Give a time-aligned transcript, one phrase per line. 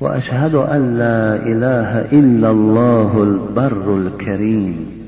[0.00, 4.98] وأشهد أن لا إله إلا الله البر الكريم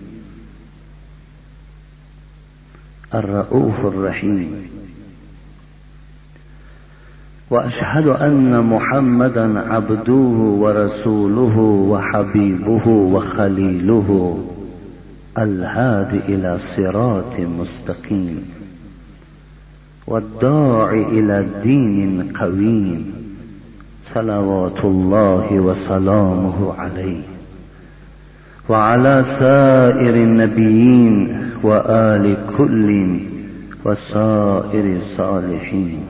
[3.14, 4.70] الرؤوف الرحيم.
[7.50, 10.12] وأشهد أن محمدا عبده
[10.62, 11.58] ورسوله
[11.90, 14.38] وحبيبه وخليله
[15.38, 18.44] الهادي إلى صراط مستقيم
[20.06, 23.19] والداعي إلى دين قويم.
[24.14, 27.22] صلوات الله وسلامه عليه
[28.68, 31.14] وعلى سائر النبيين
[31.62, 32.88] وآل كل
[33.84, 36.02] وسائر الصالحين.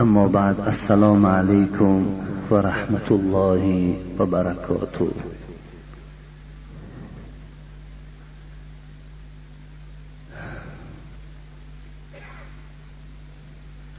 [0.00, 2.06] أما بعد السلام عليكم
[2.50, 5.10] ورحمة الله وبركاته.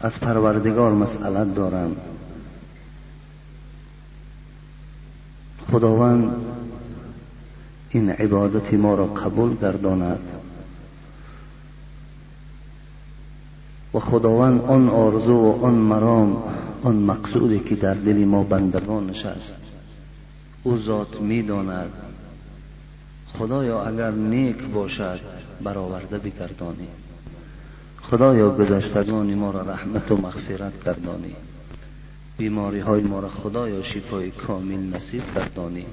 [0.05, 1.95] از پروردگار مسئلت دارم.
[5.71, 6.35] خداوند
[7.89, 10.20] این عبادت ما را قبول گرداند.
[13.93, 16.43] و خداوند آن آرزو و آن مرام
[16.84, 19.55] آن مقصودی که در دل ما بندگان نشست
[20.63, 21.91] او ذات می‌داند.
[23.40, 25.19] خدایا اگر نیک باشد
[25.63, 26.87] برآورده بگردانی
[28.09, 31.35] خدایا گذشتگان ما را رحمت و مغفرت گردانی.
[32.37, 35.85] بیماری های ما را خدایا شفای کامل نصیب گردانی.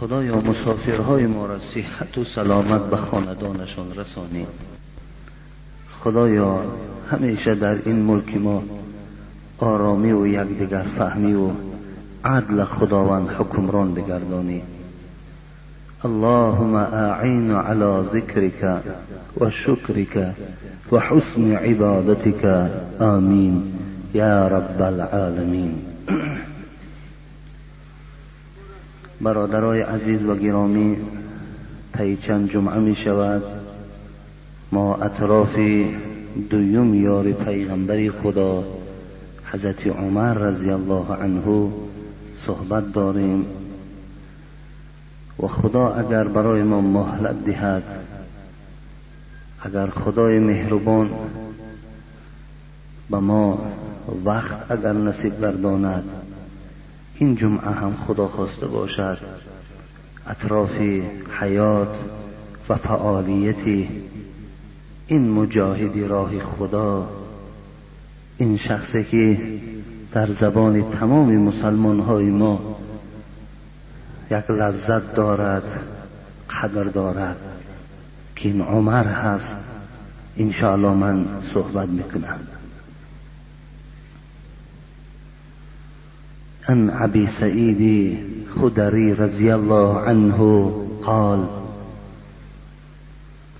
[0.00, 4.46] خدایا مسافرهای ما را صحت و سلامت به خاندانشان رسانی.
[6.00, 6.62] خدایا
[7.10, 8.62] همیشه در این ملک ما
[9.58, 11.50] آرامی و یکدیگر فهمی و
[12.24, 14.62] عدل خداوند حکمران بگردانی.
[16.04, 18.82] اللهم أعين على ذكرك
[19.36, 20.34] وشكرك
[20.92, 22.44] وحسن عبادتك.
[23.00, 23.72] آمين.
[24.14, 25.74] يا رب العالمين.
[29.20, 30.96] برادرای عزیز و گرامی
[31.92, 33.42] طی چند جمعه می شود.
[34.72, 35.58] ما اطراف
[36.50, 38.64] دویم یار پیغمبری خدا
[39.52, 41.72] حضرت عمر رضی الله عنه
[42.36, 43.59] صحبت داریم.
[45.42, 47.82] و خدا اگر برای ما مهلت دهد
[49.62, 51.10] اگر خدای مهربان
[53.10, 53.58] به ما
[54.24, 56.04] وقت اگر نصیب گرداند
[57.14, 59.18] این جمعه هم خدا خواسته باشد.
[60.26, 60.80] اطراف
[61.40, 61.96] حیات
[62.68, 63.88] و فعالیت
[65.06, 67.08] این مجاهدی راه خدا
[68.38, 69.38] این شخصی که
[70.12, 72.69] در زبان تمام مسلمان های ما
[74.30, 75.80] یک لذت دارد
[76.62, 77.36] قدر دارد.
[78.36, 79.58] که این عمر هست.
[80.36, 82.38] انشاءالله من صحبت می‌کنم.
[86.68, 88.18] عن ابي سعيد
[88.60, 91.44] خدري رضي الله عنه قال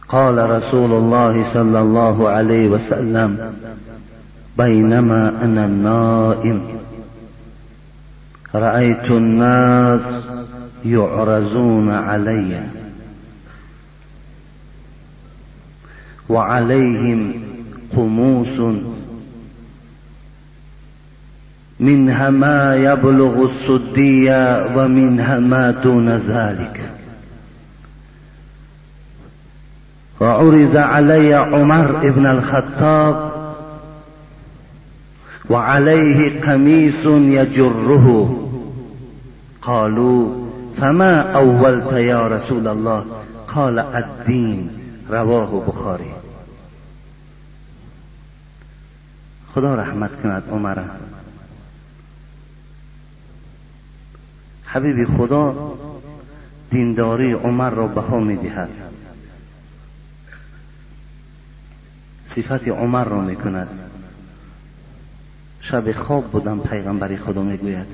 [0.09, 3.53] قال رسول الله صلى الله عليه وسلم
[4.59, 6.63] بينما انا نائم
[8.55, 10.20] رايت الناس
[10.85, 12.63] يعرزون علي.
[16.29, 17.33] وعليهم
[17.97, 18.61] قموس
[21.81, 26.91] منها ما يبلغ السدية ومنها ما دون ذلك.
[30.21, 33.33] وعرز علي عمر ابن الخطاب
[35.51, 38.37] وعليه قميص يجره.
[39.63, 43.05] قالوا فما اولت یا رسول الله؟
[43.55, 44.71] قال الدین
[45.09, 46.11] رواه بخاری.
[49.55, 50.79] خدا رحمت کند عمر.
[54.65, 55.73] حبیبی خدا
[56.71, 58.71] دینداری عمر را بها می‌دهد.
[62.27, 63.69] صفت عمر را می‌کند.
[65.61, 67.87] شب خواب بودم پیغمبری خدا می‌گوید.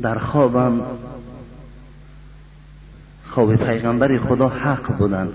[0.00, 0.80] در خوابم
[3.24, 5.32] خواب پیغمبری خدا حق بودند.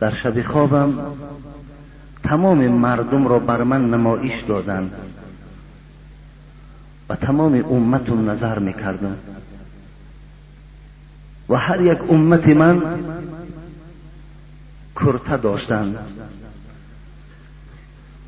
[0.00, 0.98] در شب خوابم
[2.22, 4.92] تمام مردم را بر من نمایش دادند
[7.08, 9.16] و تمام امت نظر می‌کردم.
[11.48, 12.82] و هر یک امت من
[14.96, 15.98] کرته داشتند.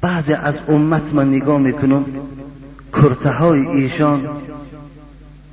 [0.00, 2.04] بعضی از امت من نگاه می‌کنم
[2.92, 4.28] کرته های ایشان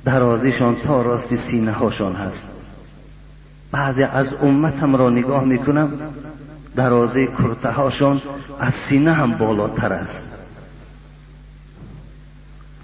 [0.08, 2.48] درازیشان تا راست سینه هاشان هست.
[3.72, 5.92] بعضی از امتم را نگاه می‌کنم
[6.76, 8.22] درازه کرته هاشان
[8.60, 10.28] از سینه هم بالاتر است.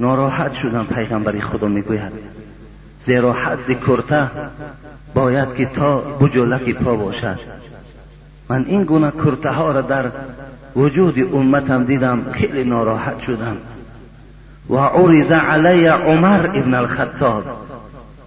[0.00, 2.12] ناراحت شدم پیغمبری خدا می‌گوید.
[3.04, 4.30] زیرا حد کرته
[5.14, 7.38] باید که تا بجولک پا باشد.
[8.48, 10.10] من این گونه کرته ها را در
[10.76, 13.56] وجود امتم دیدم خیلی ناراحت شدم.
[14.70, 17.43] و عرض علی عمر ابن الخطاب.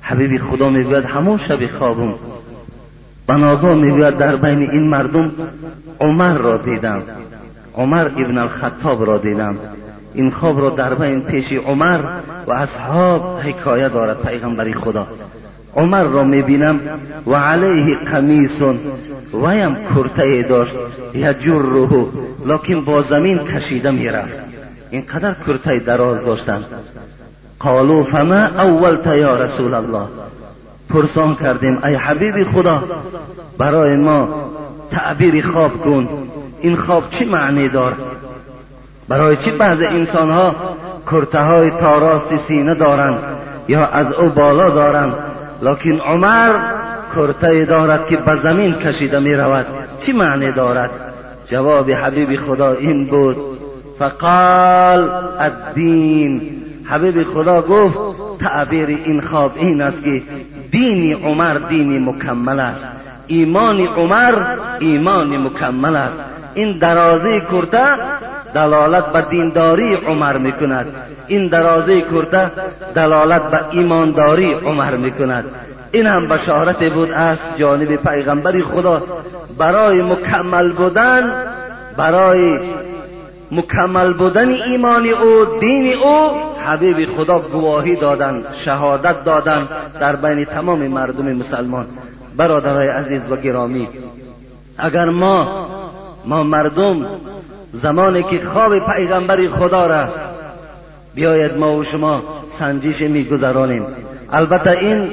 [0.01, 2.13] حبیب خدا می‌گوید همون شب خوابم.
[3.28, 5.31] بناگاه می‌گوید در بین این مردم
[6.00, 7.01] عمر را دیدم.
[7.75, 9.57] عمر ابن الخطاب را دیدم.
[10.13, 12.00] این خواب را در بین پیش عمر
[12.48, 15.07] و اصحاب حکایه دارد پیغمبری خدا.
[15.75, 16.80] عمر را می‌بینم
[17.28, 18.62] و علیه قمیس
[19.33, 20.75] ویم کرته داشت.
[21.13, 22.06] یجره
[22.45, 24.46] لکن با زمین کشیده می‌رفت.
[24.89, 26.66] اینقدر کرته دراز داشتند
[27.60, 30.07] قالو فما اولت یا رسول الله
[30.89, 32.84] پرسان کردیم ای حبیب خدا
[33.57, 34.51] برای ما
[34.92, 36.10] تعبیر خواب کن
[36.60, 37.98] این خواب چی معنی دارد
[39.07, 40.56] برای چی بعض انسان ها
[41.12, 43.19] کرته های تاراست سینه دارند
[43.68, 45.13] یا از او بالا دارند
[45.62, 46.50] لکن عمر
[47.16, 49.66] کرته دارد که به زمین کشیده می رود
[50.00, 50.90] چی معنی دارد؟
[51.45, 53.56] جواب حبیب خدا این بود.
[53.99, 55.09] فقال
[55.39, 56.41] الدین.
[56.85, 57.99] حبیب خدا گفت
[58.39, 60.23] تعبیر این خواب این است که
[60.71, 62.85] دینی عمر دینی مکمل است.
[63.27, 64.33] ایمان عمر
[64.79, 66.19] ایمان مکمل است.
[66.53, 67.88] این درازه کرده
[68.53, 70.85] دلالت به دینداری عمر می‌کند.
[71.27, 72.51] این درازه کرده
[72.95, 75.45] دلالت به ایمانداری عمر می‌کند.
[75.91, 79.03] این هم بشارت بود از جانب پیغمبر خدا.
[79.57, 81.31] برای مکمل بودن
[81.97, 82.59] برای
[83.51, 86.31] مکمل بودن ایمان او دین او
[86.65, 89.67] حبیب خدا گواهی دادن شهادت دادن
[89.99, 91.85] در بین تمام مردم مسلمان.
[92.38, 93.88] برادرای عزیز و گرامی
[94.77, 95.67] اگر ما
[96.25, 97.05] ما مردم
[97.73, 100.09] زمانی که خواب پیغمبر خدا را
[101.15, 103.85] بیاید ما و شما سنجش میگذرانیم.
[104.31, 105.09] البته این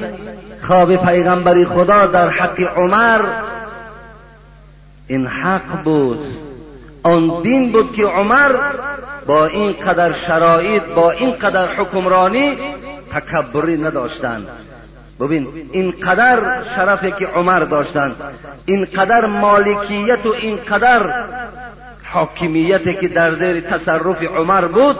[0.61, 3.21] خواب پیغمبر خدا در حق عمر
[5.07, 6.19] این حق بود.
[7.05, 8.51] آن دین بود که عمر
[9.27, 12.57] با این قدر شرایط با این قدر حکمرانی
[13.11, 14.47] تکبری نداشتند.
[15.19, 18.15] ببین این قدر شرفی که عمر داشتند
[18.65, 21.13] این قدر مالکیت و این قدر
[22.03, 24.97] حاکمیتی که در زیر تصرف عمر بود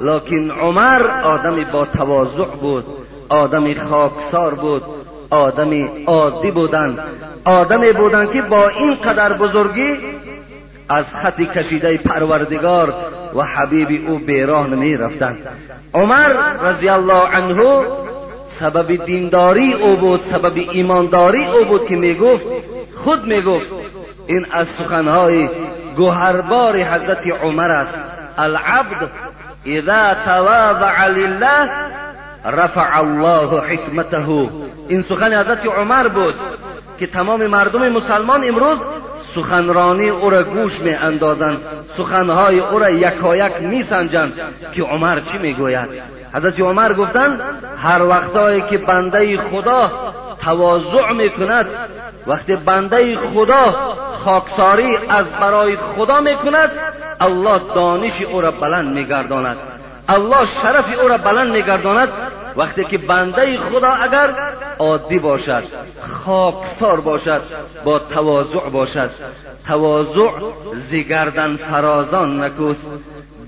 [0.00, 2.84] لکن عمر آدمی با تواضع بود
[3.28, 4.82] آدمی خاکسار بود
[5.30, 6.98] آدمی عادی بودند.
[7.44, 9.98] آدمی بودند که با این قدر بزرگی
[10.88, 12.94] از خط کشیده پروردگار
[13.34, 15.38] و حبیب او بیراه نمی رفتند
[15.94, 16.28] عمر
[16.62, 17.86] رضی الله عنه
[18.48, 22.46] سبب دینداری او بود سبب ایمانداری او بود که می‌گفت
[22.96, 23.66] خود می‌گفت
[24.26, 25.48] این از سخنهای
[25.96, 27.98] گوهربار حضرت عمر است.
[28.38, 29.10] العبد
[29.64, 31.70] اذا تواضع لله
[32.44, 34.28] رفع الله حکمته.
[34.88, 36.34] این سخن حضرت عمر بود
[36.98, 38.78] که تمام مردم مسلمان امروز
[39.36, 41.58] سخنرانی او را گوش می اندازند
[41.96, 44.32] سخنهای او را یکایک می سنجند
[44.72, 45.88] که عمر چی می گوید
[46.34, 47.40] حضرت عمر گفتند
[47.82, 49.92] هر وقتایی که بنده خدا
[50.44, 51.66] تواضع می کند
[52.26, 53.94] وقتی بنده خدا
[54.24, 56.70] خاکساری از برای خدا می کند
[57.20, 59.56] الله دانش او را بلند می گرداند
[60.08, 62.08] الله شرف او را بلند می گرداند
[62.56, 64.34] وقتی که بنده خدا اگر
[64.78, 65.64] عادی باشد
[66.00, 67.42] خاکسار باشد
[67.84, 69.10] با تواضع باشد.
[69.66, 70.30] تواضع
[70.90, 72.86] زیگردن فرازان نکوست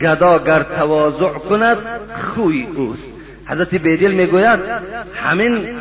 [0.01, 1.77] گدا گر تواضع کند
[2.35, 3.03] خوی اوست.
[3.47, 4.61] حضرت بیدل می‌گوید
[5.15, 5.81] همین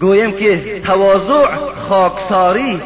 [0.00, 1.46] گویم که تواضع
[1.88, 2.82] خاکساری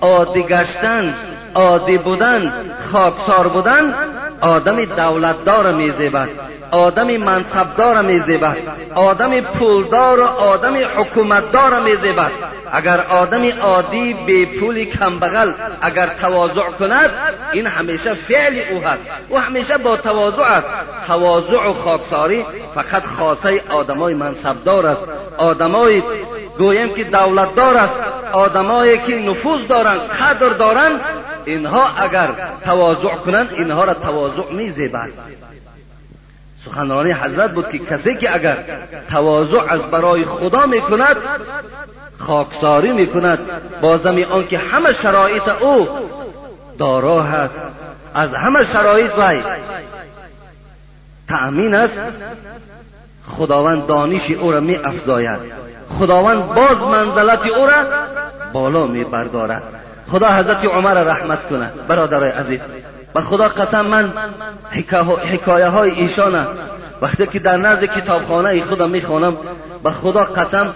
[0.00, 1.14] عادی گشتن
[1.54, 2.52] عادی بودن
[2.92, 3.94] خاکسار بودن
[4.40, 6.28] آدم دولتدار میزیبد.
[6.74, 8.56] آدم منصبدار میزیبد
[8.94, 12.30] آدم پولدار و آدم حکومتدار میزیبد
[12.72, 17.10] اگر آدم عادی به پول کمبغل اگر تواضع کند
[17.52, 19.02] این همیشه فعل او هست.
[19.28, 20.68] او همیشه با تواضع است.
[21.06, 25.02] تواضع و خاکساری فقط خاصه آدمای منصبدار است.
[25.38, 26.02] آدمای
[26.58, 28.00] گویم که دولتدار است.
[28.32, 31.00] آدمایی که نفوذ دارند قدر دارند
[31.44, 32.28] اینها اگر
[32.64, 35.10] تواضع کنند اینها را تواضع میزیبد
[36.64, 38.64] سخنرانی حضرت بود که کسی که اگر
[39.10, 41.16] تواضع از برای خدا می‌کند
[42.18, 43.38] خاکساری می‌کند
[43.80, 45.88] بازمی آنکه همه شرایط او
[46.78, 47.62] دارا هست
[48.14, 49.42] از همه شرایط وی
[51.28, 52.00] تأمین است.
[53.28, 55.38] خداوند دانش او را می افزاید
[55.98, 57.84] خداوند باز منزلت او را
[58.52, 59.62] بالا می بردارد
[60.12, 62.60] خدا حضرت عمر رحمت کنه برادرای عزیز
[63.14, 64.12] به خدا قسم من
[65.32, 66.46] حکایه های ایشان
[67.02, 69.36] وقتی که در نزد کتابخانه خودم می‌خوانم
[69.84, 70.74] به خدا قسم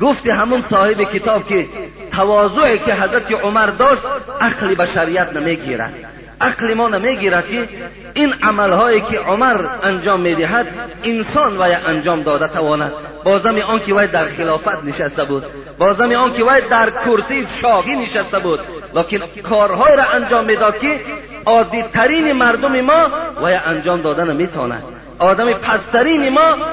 [0.00, 1.66] گفتی همون صاحب کتاب که
[2.12, 4.02] تواضعی که حضرت عمر داشت
[4.40, 5.92] عقل بشریت نمی‌گیرد.
[6.40, 7.68] عقل ما نمی‌گیرد که
[8.14, 10.66] این عملهایی که عمر انجام می‌دهد
[11.04, 12.92] انسان وی انجام داده تواند.
[13.24, 15.44] بازم آن که وی در خلافت نشسته بود.
[15.78, 18.60] بازم آن که وی در کرسی شاهی نشسته بود.
[18.94, 19.18] لکن
[19.48, 21.00] کارهای را انجام می‌داد که
[21.46, 23.10] عادی ترین مردم ما
[23.42, 24.82] وی انجام داده نمی‌تواند
[25.18, 26.66] آدم پسترین ما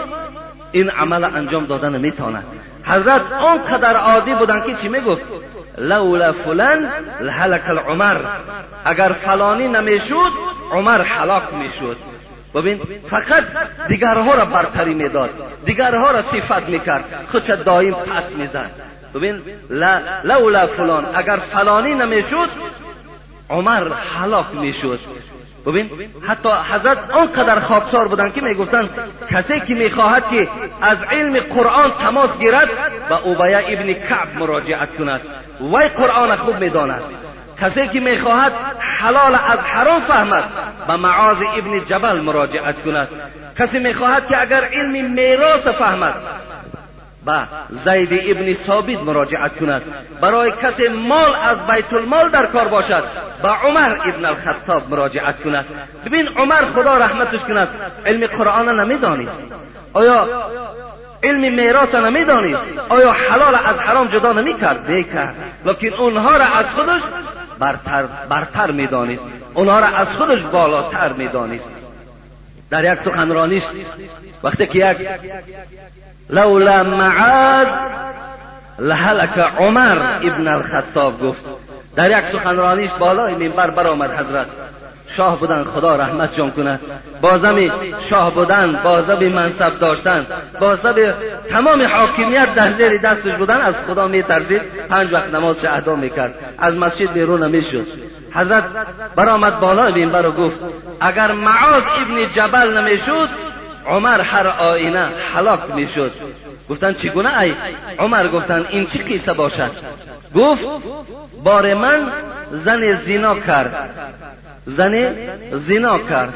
[0.72, 2.44] این عمل انجام داده نمی‌تواند
[2.84, 5.22] حضرت آنقدر عادی بودن که چی می‌گفت؟
[5.78, 6.90] لولا فلان
[7.22, 8.18] لهلك العمر.
[8.86, 10.32] اگر فلانی نمی‌شود
[10.72, 11.98] عمر حلاک می‌شد.
[12.56, 13.44] ببین فقط
[13.88, 15.30] دیگرها را برتری می‌داد.
[15.66, 17.04] دیگرها را صفت می‌کرد.
[17.32, 18.72] خودش دایم پس می‌زد.
[19.16, 19.42] ببین
[20.24, 21.06] لولا فلان.
[21.16, 22.50] اگر فلانی نمی‌شد
[23.52, 25.00] عمر حلاک می‌شد.
[25.66, 25.90] ببین
[26.28, 28.90] حتی حضرت آنقدر خوابسار بودن که می‌گفتند
[29.32, 30.48] کسی که می‌خواهد که
[30.82, 32.70] از علم قرآن تماس گیرد
[33.10, 35.22] به اوبیه ابن کعب مراجعت کند.
[35.74, 37.02] وی قرآن خوب می‌داند.
[37.62, 40.44] کسی که می‌خواهد حلال از حرام فهمد
[40.88, 43.08] به معاذ ابن جبل مراجعت کند.
[43.60, 46.16] کسی می‌خواهد که اگر علم میراث فهمد
[47.26, 49.82] به زید ابن ثابت مراجعت کند.
[50.22, 53.04] برای کسی مال از بیت المال در کار باشد
[53.42, 55.66] به عمر ابن الخطاب مراجعت کند.
[56.06, 57.68] ببین عمر خدا رحمتش کند.
[58.06, 59.44] علم قرآن نمی‌دانست.
[59.94, 60.30] آیا
[61.24, 65.36] علم میراث نمی‌دانست؟ آیا حلال از حرام جدا نمی‌کرد؟ کرد
[65.66, 67.02] لکن اونها را از خودش
[67.60, 69.24] برتر برتر می‌دانست.
[69.54, 71.70] اونها را از خودش بالاتر می‌دانست.
[72.70, 73.64] در یک سخنرانیش
[74.44, 74.98] وقتی که یک
[76.32, 77.68] لولا معاذ
[78.80, 81.46] لهلك عمر ابن الخطاب گفت
[81.96, 84.48] در یک سخنرانیش بالای منبر برآمد حضرت.
[85.08, 86.80] شاه بودن خدا رحمت جان کنه
[87.22, 87.56] بازم
[88.10, 90.26] شاه بودن بازم منصب داشتن
[90.60, 90.96] بازم
[91.50, 96.34] تمام حاکمیت در زیر دستش بودن از خدا می ترسید پنج وقت نماز ادا می‌کرد.
[96.58, 97.88] از مسجد بیرون نمی‌شد
[98.34, 98.64] حضرت
[99.16, 100.60] برآمد بالای منبر و گفت
[101.02, 103.30] اگر معاذ ابن جبل نمی‌شد
[103.88, 106.12] عمر هر آینه حلاک می‌شد.
[106.70, 107.56] گفتن چگونه ای؟
[108.00, 109.72] عمر گفتن این چی قصه باشد؟
[110.36, 110.66] گفت
[111.44, 112.12] بار من
[112.52, 113.90] زن زنا کرد
[114.66, 115.16] زن
[115.52, 116.34] زنا کرد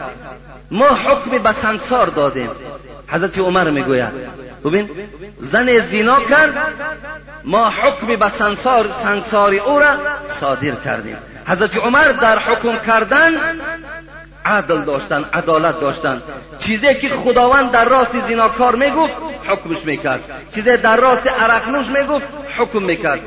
[0.71, 2.49] ما حکم به سنگسار دادیم.
[3.07, 4.11] حضرت عمر می‌گوید
[4.65, 4.89] ببین
[5.39, 6.53] زن زنا کرد
[7.43, 9.97] ما حکم به سنگسار سنگساری او را
[10.39, 11.17] صادر کردیم.
[11.47, 13.31] حضرت عمر در حکم کردن
[14.45, 16.21] عدل داشتن عدالت داشتن.
[16.59, 19.13] چیزی که خداوند در راست زیناکار می‌گفت
[19.47, 20.21] حکمش می‌کرد.
[20.55, 23.19] چیزی در راست عرقنوش می‌گفت حکم می‌کرد.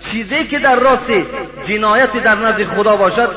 [0.00, 1.10] چیزی که در راست
[1.66, 3.30] جنایتی در نزد خدا باشد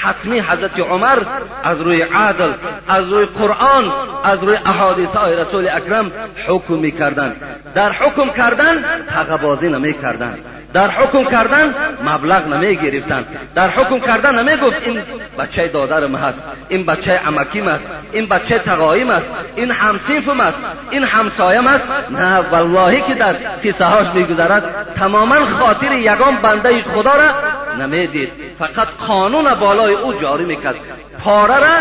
[0.00, 1.18] حتمی حضرت عمر
[1.64, 2.52] از روی عدل
[2.88, 3.92] از روی قرآن
[4.24, 6.12] از روی احادیث های رسول اکرم
[6.46, 7.36] حکم می‌کردند.
[7.74, 10.59] در حکم کردن تقبازی نمی‌کردند.
[10.74, 11.74] در حکم کردن
[12.04, 13.24] مبلغ نمی گرفتن
[13.54, 15.02] در حکم کردن نمی گفت این
[15.38, 20.58] بچه دادرم هست این بچه عمکیم است این بچه تقایم است این همسیفم است
[20.90, 23.32] این همسایم است نه والله که در
[23.64, 27.34] قصه هاش میگذرد تماما خاطر یگان بنده خدا را
[27.78, 30.76] نمی‌دید فقط قانون بالای او جاری می‌کرد
[31.24, 31.76] پاره را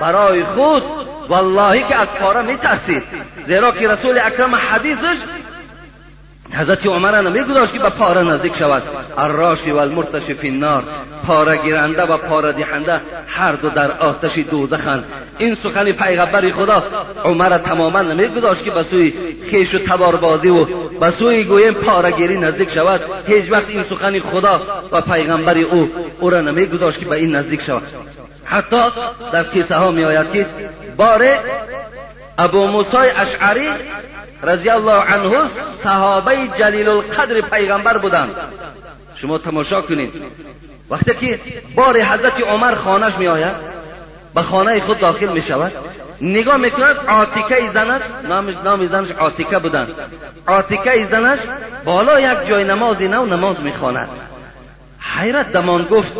[0.00, 0.82] برای خود
[1.28, 3.02] والله که از پاره میترسید
[3.46, 5.16] زیرا که رسول اکرم حدیثش
[6.52, 8.82] حضرت عمر نمیگذاشت که به پاره نزدیک شود.
[9.18, 10.84] الراشی و المرتش فی النار.
[11.26, 15.04] پاره گیرنده و پاره دهنده هر دو در آتش دوزخند.
[15.38, 16.84] این سخن پیغمبر خدا
[17.24, 19.12] عمر تماما نمیگذاشت که به سوی
[19.50, 20.64] خیش و تباربازی و
[21.00, 23.00] به سوی گویم پارهگیری نزدیک شود.
[23.26, 24.60] هیچ وقت این سخن خدا
[24.92, 25.90] و پیغمبر او
[26.20, 27.82] او را نمیگذاشت که به این نزدیک شود.
[28.44, 28.80] حتی
[29.32, 30.46] در کیسه ها می که
[30.96, 31.40] باره
[32.38, 33.68] ابو موسی اشعری
[34.42, 35.38] رضی الله عنه
[35.84, 38.30] صحابه جلیل القدر پیغمبر بودند
[39.14, 40.12] شما تماشا کنید.
[40.90, 41.40] وقتی که
[41.74, 43.54] بار حضرت عمر خانش می آید
[44.34, 45.72] به خانه خود داخل می شود
[46.20, 49.88] نگاه می‌کند عاتکه زنش نام, نام زنش عاتکه بودن.
[50.46, 51.38] عاتکه زنش
[51.84, 54.08] بالا یک جای نمازی نو نماز می‌خواند.
[55.00, 56.12] حیرت دمان گفت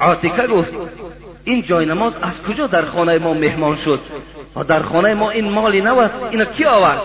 [0.00, 0.72] عاتکه گفت
[1.44, 4.00] این جای نماز از کجا در خانه ما مهمان شد؟
[4.56, 7.00] و در خانه ما این مالی نو است اینا کی آورد؟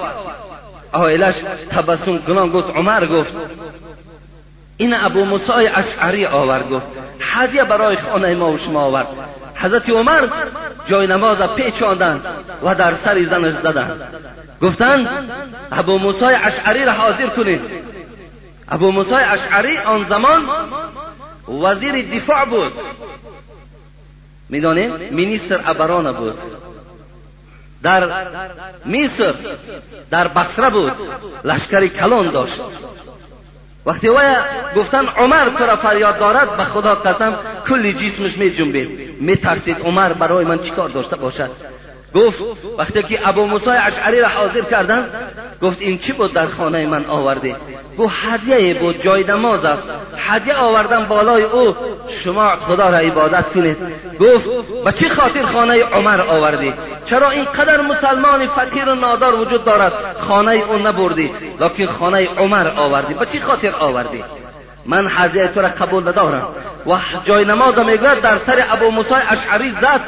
[0.91, 1.35] آیلش
[1.69, 3.33] تبسم کنان گفت عمر گفت.
[4.77, 6.85] این ابو موسی اشعری آورد گفت
[7.19, 9.07] هدیه برای خانه ما و شما آورد.
[9.55, 10.27] حضرت عمر
[10.87, 12.25] جای نماز پیچاندند
[12.63, 14.01] و در سر زنش زدند
[14.61, 15.07] گفتند
[15.71, 17.61] ابو موسی اشعری را حاضر کنید.
[18.69, 20.49] ابو موسی اشعری آن زمان
[21.63, 22.73] وزیر دفاع بود.
[24.49, 26.37] می‌دانیم مینیستر ابران بود.
[27.83, 28.03] در
[28.85, 29.33] مصر
[30.11, 30.93] در بصره بود
[31.43, 32.61] لشکری کلان داشت
[33.85, 34.35] وقتی وی
[34.75, 37.35] گفتن عمر تو را فریاد دارد؟ به خدا قسم
[37.67, 41.51] کلی جسمش می جنبید می ترسید عمر برای من چیکار داشته باشد؟
[42.15, 42.43] گفت
[42.77, 45.09] وقتی که ابو موسی اشعری را حاضر کردن
[45.61, 47.55] گفت این چی بود در خانه من آورده؟
[47.97, 49.83] گفت هدیه بود جای نماز است.
[50.17, 51.75] هدیه آوردن بالای او
[52.23, 53.77] شما خدا را عبادت کنید.
[54.19, 54.49] گفت
[54.85, 56.73] به چه خاطر خانه عمر آوردی؟
[57.05, 63.13] چرا اینقدر مسلمان فقیر و نادار وجود دارد؟ خانه او نبردی لکن خانه عمر آوردی.
[63.13, 64.23] به چه خاطر آوردی؟
[64.85, 66.47] من هدیه تو را قبول ندارم.
[66.87, 70.01] و جای نماز می‌گوید در سر ابو موسی اشعری زد.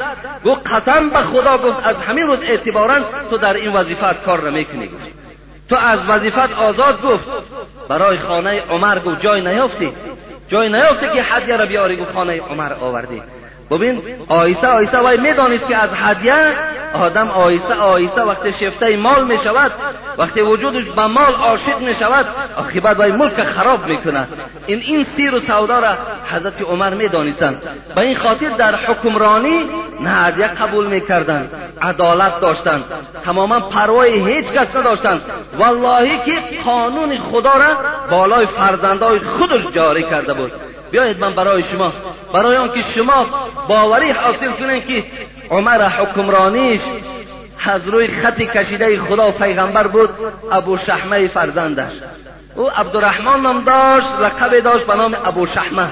[0.44, 2.94] گفت قسم به خدا گفت از همین روز اعتبارا
[3.30, 5.12] تو در این وظیفت کار را می‌کنی گفت.
[5.68, 7.28] تو از وظیفت آزاد گفت.
[7.88, 9.92] برای خانه عمر گفت جای نیافتی.
[10.48, 11.96] جای نیافتی که هدیه را بیاری.
[11.96, 13.22] گفت خانه عمر آوردی.
[13.70, 16.34] ببین آیسته آیسته وای می‌دانست که از هدیه
[16.94, 19.72] آدم آیسته آیسته وقتی شفته مال می شود
[20.18, 22.26] وقتی وجودش به مال عاشق می شود
[22.82, 24.28] بعد وای ملک خراب می کند
[24.66, 25.94] این این سیر و سودا را
[26.32, 27.62] حضرت عمر می دانستند
[27.94, 29.64] به این خاطر در حکمرانی
[30.00, 31.50] نه هدیه قبول می کردند
[31.82, 32.84] عدالت داشتند
[33.24, 35.20] تماما پروای هیچ کس نداشتند
[35.58, 37.76] والله که قانون خدا را
[38.10, 40.52] بالای فرزندای خودش جاری کرده بود.
[40.94, 41.92] بیایید من برای شما
[42.32, 43.26] برای آنکه شما
[43.68, 45.04] باوری حاصل کنید که
[45.50, 46.80] عمر حکمرانیش
[47.66, 50.10] از روی خط کشیده خدا و پیغمبر بود
[50.52, 51.92] ابو شحمه فرزندش
[52.54, 55.86] او عبدالرحمن نام داشت لقب داشت به نام ابو شحمه.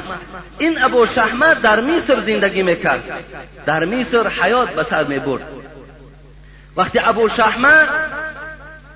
[0.59, 3.04] این ابو شحمه در مصر زندگی می‌کرد.
[3.66, 5.42] در مصر حیات به سر می‌برد.
[6.76, 7.87] وقتی ابو شحمه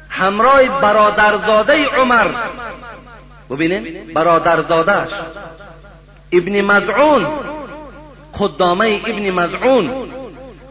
[0.08, 2.28] همراه برادرزاده عمر
[3.50, 5.10] ببینید برادرزادهش
[6.32, 7.26] ابن مزعون
[8.32, 10.10] خدامه ابن مزعون.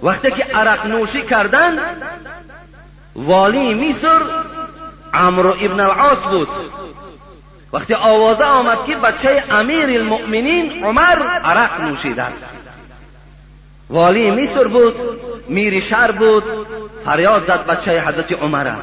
[0.03, 1.79] وقتی که عرق نوشی کردن
[3.15, 4.21] والی مصر
[5.13, 6.47] عمرو ابن العاص بود.
[7.73, 12.43] وقتی آوازه آمد که بچه امیر المؤمنین عمر عرق نوشیده است.
[13.89, 14.95] والی مصر بود
[15.49, 16.43] میر شهر بود
[17.05, 18.73] فریاد زد بچه حضرت عمر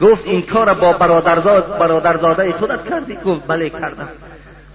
[0.00, 4.08] گفت این کار با برادرزاد برادرزاده خودت کردی؟ گفت بله کردم.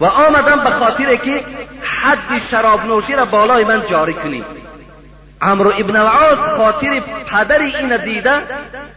[0.03, 1.43] و آمدم به خاطر که
[1.81, 4.45] حد شراب نوشی را بالای من جاری کنی.
[5.41, 6.99] عمرو ابن العاص خاطر
[7.31, 8.31] پدر این دیده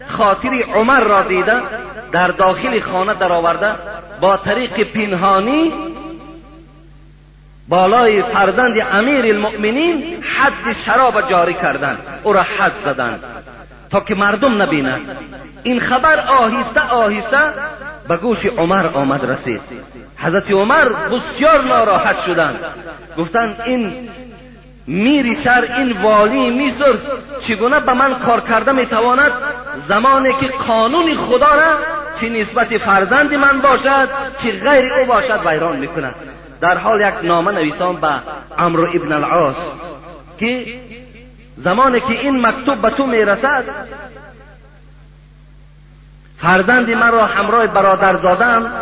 [0.08, 1.62] خاطر عمر را دیده
[2.12, 3.72] در داخل خانه در آورده
[4.20, 5.72] با طریق پنهانی
[7.68, 11.98] بالای فرزند امیر المؤمنین حد شراب جاری کردند.
[12.22, 13.24] او را حد زدند.
[13.90, 15.16] تا که مردم نبینند
[15.62, 17.38] این خبر آهسته آهسته
[18.08, 19.60] به گوش عمر آمد رسید.
[20.16, 22.58] حضرت عمر بسیار ناراحت شدند.
[23.18, 24.08] گفتند این
[24.86, 26.94] میری سر این والی میزر
[27.40, 29.32] چگونه به من کار کرده می‌تواند
[29.88, 31.78] زمانی که قانون خدا را
[32.20, 34.08] چه نسبت فرزند من باشد
[34.42, 36.14] چه غیر او باشد ویران می‌کند.
[36.60, 38.08] در حال یک نامه نویسان به
[38.58, 39.56] عمرو ابن العاص
[40.38, 40.66] که
[41.56, 43.64] زمانی که این مکتوب به تو می‌رسد
[46.46, 48.72] فرزند من را همراه برادرزادم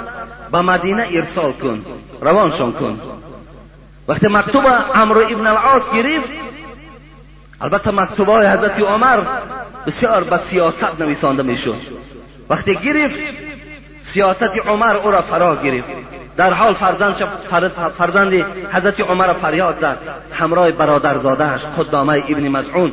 [0.52, 1.84] به مدینه ارسال کن
[2.20, 3.00] روانشان کن.
[4.08, 6.28] وقتی مکتوب عمرو ابن العاص گرفت
[7.60, 9.18] البته مکتوب های حضرت عمر
[9.86, 11.80] بسیار به سیاست نویسانده می‌شد.
[12.50, 13.18] وقتی گرفت
[14.12, 15.88] سیاست عمر او را فرا گرفت.
[16.36, 17.14] در حال فرزند
[17.98, 18.34] فرزند
[18.72, 19.98] حضرت عمر فریاد زد.
[20.32, 22.92] همراه برادرزادهش خدامه ابن مزعون.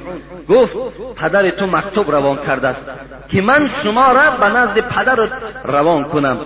[0.50, 0.78] گفت
[1.16, 2.86] پدر تو مکتوب روان کرده است
[3.30, 5.30] که من شما را به نزد پدر
[5.64, 6.40] روان کنم.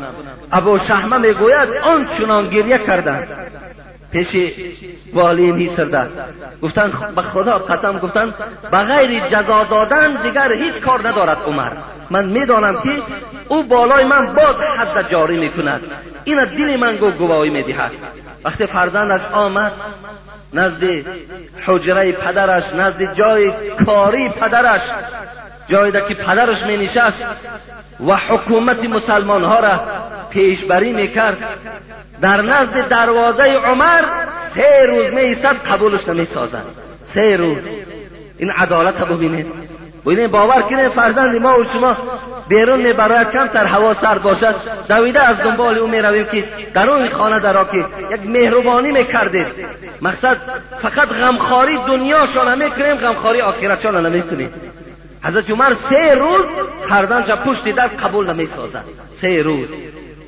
[0.52, 3.45] ابو شحمه می‌گوید آن چنان گریه کردند.
[4.23, 4.54] پیش
[5.13, 6.08] والی میسرده
[6.62, 8.34] گفتن به خدا قسم گفتن
[8.71, 11.71] بغیر جزا دادن دیگر هیچ کار ندارد عمر.
[12.10, 13.01] من می‌دانم که
[13.47, 15.82] او بالای من باز حد جاری می‌کند.
[16.23, 17.91] این دل من گو گواهی می‌دهد.
[18.45, 19.71] وقتی فرزندش آمد
[20.54, 20.84] نزد
[21.65, 23.51] حجره پدرش نزد جای
[23.86, 24.82] کاری پدرش
[25.67, 27.17] جایی که پدرش می نشست
[28.08, 29.80] و حکومت مسلمان ها را
[30.30, 31.38] پیشبری می کرد
[32.21, 34.04] در نزد دروازه عمر
[34.56, 36.65] سه روز می ایستد قبولش نمی سازد
[37.06, 37.62] سه روز.
[38.38, 39.47] این عدالت ببینید
[40.06, 41.97] ببینید باور کنید فرزند ما و شما
[42.47, 44.56] بیرون می برای کمتر هوا سرد باشد.
[44.89, 49.06] دویده از دنبال او می رویم که در اون خانه درا که یک مهربانی می
[49.06, 49.47] کردید
[50.01, 50.38] مقصد
[50.82, 51.10] فقط
[52.69, 54.49] کنیم غمخاری آخرتشان نمی کنیم
[55.23, 56.45] حضرت عمر سه روز
[56.89, 58.84] فرزندش پشت در قبول نمی سازد
[59.21, 59.67] سه روز.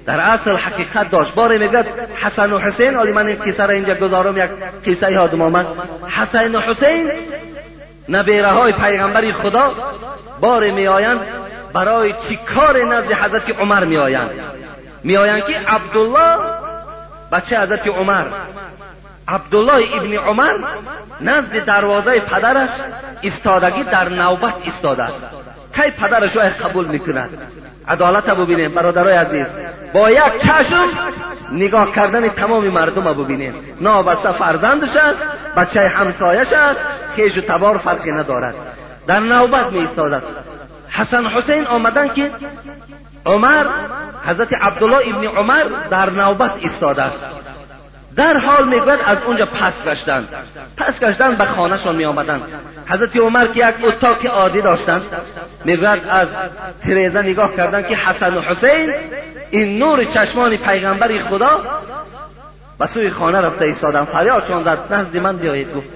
[0.08, 1.34] در اصل حقیقت داشت.
[1.34, 4.50] باره میگد حسن و حسین آلی من این قصه را اینجا گذارم یک
[4.86, 5.68] قصه یادم آمد.
[6.08, 7.12] حسین و حسین
[8.10, 9.76] نبیره های پیغمبری خدا
[10.42, 11.20] بار میآیند
[11.74, 14.32] برای چی کار نزد حضرت عمر میآیند؟
[15.04, 16.38] میآیند که عبدالله
[17.32, 18.26] بچه حضرت عمر
[19.28, 20.54] عبدالله ابن عمر
[21.22, 22.70] نزد دروازه پدرش
[23.24, 25.28] استادگی در نوبت ایستاده است.
[25.76, 27.30] کی پدرش را قبول می‌کند؟
[27.88, 29.48] عدالت ببینیم برادرای عزیز.
[29.94, 30.90] با یک چشم
[31.52, 35.26] نگاه کردن تمام مردم ببینیم نابسته فرزندش است
[35.58, 36.80] بچه همسایش است
[37.16, 38.56] خیش و تبار فرقی ندارد.
[39.08, 40.24] در نوبت می ایستادد
[40.90, 42.32] حسن حسین آمدن که
[43.26, 43.66] عمر
[44.26, 47.20] حضرت عبدالله ابن عمر در نوبت ایستاده است.
[48.18, 50.28] در حال می‌گوید از اونجا پس گشتن.
[50.78, 52.42] پس گشتن به خانهشان می آمدن
[52.88, 55.04] حضرت عمر که یک اتاق عادی داشتند
[55.66, 56.28] می‌گوید از
[56.84, 58.94] تریزه نگاه کردن که حسن و حسین
[59.52, 61.82] این نور چشمان پیغمبر خدا
[62.80, 64.06] به سوی خانه رفته ایستادن.
[64.06, 65.74] فریاد چون زد نزد من بیایید.
[65.74, 65.90] گفت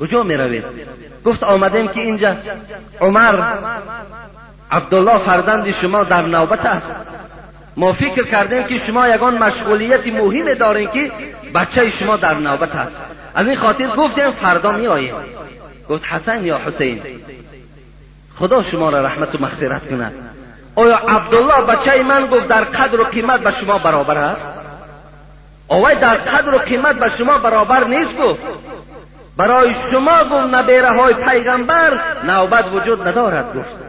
[0.00, 0.64] کجا می روید
[1.24, 2.36] گفت آمدیم که اینجا.
[3.00, 3.42] عمر
[4.70, 6.94] عبدالله فرزند شما در نوبت است.
[7.76, 11.12] ما فکر کردیم که شما یگان مشغولیت مهم دارین که
[11.54, 12.96] بچه شما در نوبت است
[13.34, 15.12] از این خاطر گفتیم فردا می
[15.88, 17.02] گفت حسن یا حسین؟
[18.38, 20.12] خدا شما را رحمت و مغفرت کند.
[20.74, 24.46] آیا عبدالله بچه من گفت در قدر و قیمت به شما برابر است؟
[25.68, 28.40] آوای در قدر و قیمت به شما برابر نیست گفت؟
[29.36, 33.83] برای شما گفت نبیره های پیغمبر نوبت وجود ندارد گفت.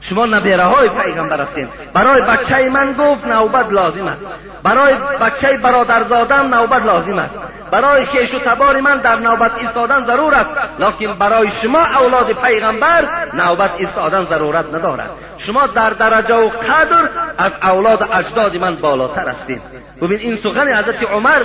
[0.00, 1.68] شما نبیره های پیغمبر هستین.
[1.94, 4.22] برای بچه من گفت نوبت لازم است.
[4.62, 7.38] برای بچه برادرزادم نوبت لازم است.
[7.70, 10.50] برای خیش و تبار من در نوبت ایستادن ضرور است.
[10.78, 15.10] لکن برای شما اولاد پیغمبر نوبت ایستادن ضرورت ندارد.
[15.38, 17.08] شما در درجه و قدر
[17.38, 19.62] از اولاد اجداد من بالاتر هستید
[20.02, 21.42] ببین این سخن حضرت عمر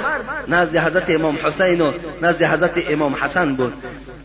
[0.47, 3.73] نزد حضرت امام حسین و نزد حضرت امام حسن بود.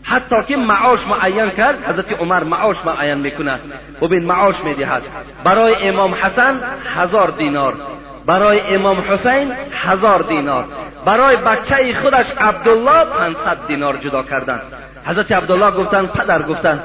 [0.03, 3.59] حتی که معاش معین کرد حضرت عمر معاش معین می‌کند.
[4.01, 5.01] ببین معاش می‌دهد.
[5.43, 6.59] برای امام حسن
[6.95, 7.73] هزار دینار.
[8.25, 10.65] برای امام حسین هزار دینار.
[11.05, 14.61] برای بچه خودش عبدالله 500 دینار جدا کردند
[15.05, 16.83] حضرت عبدالله گفتن پدر گفتن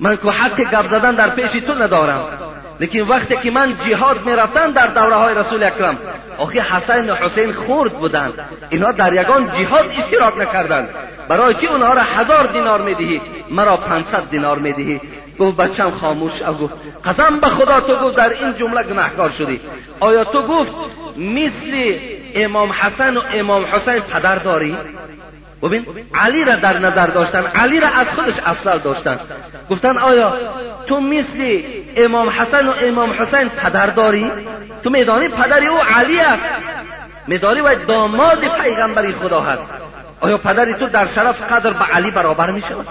[0.00, 2.28] من که حق گپ زدن در پیش تو ندارم.
[2.80, 5.98] لیکن وقتی که من جهاد می‌رفتم در دوره های رسول اکرم
[6.38, 8.32] آخه حسین و حسین خورد بودند.
[8.70, 10.88] اینا در یگان جهاد اشتراک نکردند.
[11.28, 15.00] برای چی اونها را هزار دینار می‌دهی؟ مرا پنصد دینار می‌دهی.
[15.40, 16.74] گفت بچم خاموش او گفت
[17.04, 19.60] قسم به خدا تو گفت در این جمله گناهکار شدی.
[20.00, 20.72] آیا تو گفت
[21.16, 21.98] مثل
[22.34, 24.76] امام حسن و امام حسین پدر داری؟
[25.62, 29.20] ببین علی را در نظر داشتن علی را از خودش افضل داشتن.
[29.70, 30.34] گفتن آیا
[30.86, 31.62] تو مثل
[31.96, 34.32] امام حسن و امام حسین پدر داری؟
[34.84, 36.44] تو میدانی پدری او علی است.
[37.26, 39.70] میدانی و داماد پیغمبری خدا هست.
[40.20, 42.86] آیا پدری تو در شرف قدر به علی برابر می شود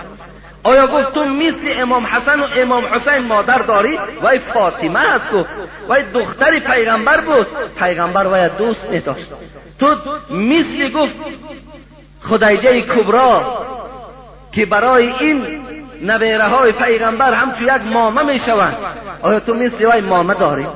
[0.64, 5.50] آیا گفت تو مثل امام حسن و امام حسین مادر داری؟ وای فاطمه هست گفت.
[5.88, 7.48] وای دختری پیغمبر بود.
[7.80, 9.32] پیغمبر وای دوست می داشت
[9.80, 9.96] تو
[10.30, 11.16] مثل گفت
[12.22, 13.66] خدیجه کبرا
[14.52, 15.62] که برای این
[16.06, 18.78] نبیره های پیغمبر همچون یک مامه می شوند
[19.22, 20.68] آیا تو مثل وای مامه داری؟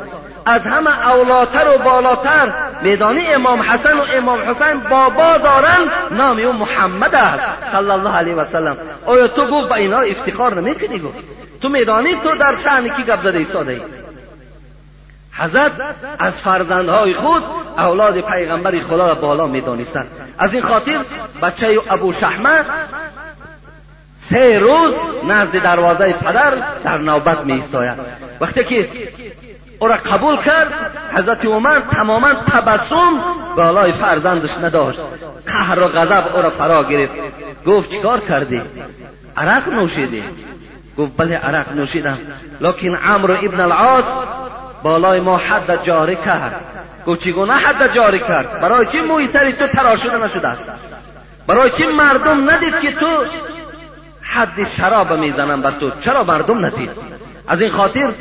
[0.46, 2.54] از همه اولاتر و بالاتر.
[2.82, 7.44] میدانی امام حسن و امام حسین بابا دارن؟ نام او محمد است.
[7.72, 8.78] صلی الله علیه و سلم.
[9.06, 11.18] آیا تو گفت به اینا افتخار نمی‌کنی؟ گفت.
[11.62, 13.82] تو میدانی تو در شأن کی گپ زده ایستاده ای
[15.38, 15.72] حضرت
[16.20, 17.44] از فرزندهای خود
[17.78, 20.12] اولاد پیغمبر خدا را بالا می‌دانستند.
[20.38, 21.06] از این خاطر
[21.42, 22.60] بچه ابو شحمه
[24.30, 24.94] سه روز
[25.28, 26.54] نزد دروازه پدر
[26.84, 27.64] در نوبت می
[28.42, 28.90] وقتی که
[29.84, 30.74] او را قبول کرد.
[31.13, 33.24] حضرت عمر تماما تبسم
[33.56, 35.00] بالای فرزندش نداشت.
[35.48, 37.13] قهر و غضب او را فرا گرفت.
[37.65, 38.62] گفت چیکار کردی؟
[39.38, 40.24] عرق نوشیدی؟
[40.98, 42.17] گفت بله عرق نوشیدم.
[42.62, 44.04] لکن عمرو ابن العاص
[44.84, 46.56] بالای ما حد جاری کرد.
[47.08, 48.62] گفت چگونه حد جاری کرد.
[48.62, 50.69] برای چی موی سری تو تراشده نشده است؟
[51.48, 53.26] برای چی مردم ندید که تو
[54.22, 56.89] حد شراب می‌زنم بر تو؟ چرا مردم ندید؟
[57.48, 58.13] از این خاطر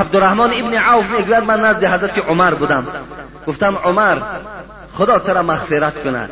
[0.00, 2.86] عبدالرحمن ابن عوف می‌گوید من نزد حضرت عمر بودم
[3.46, 4.16] گفتم عمر
[4.94, 6.30] خدا تو را مغفرت کند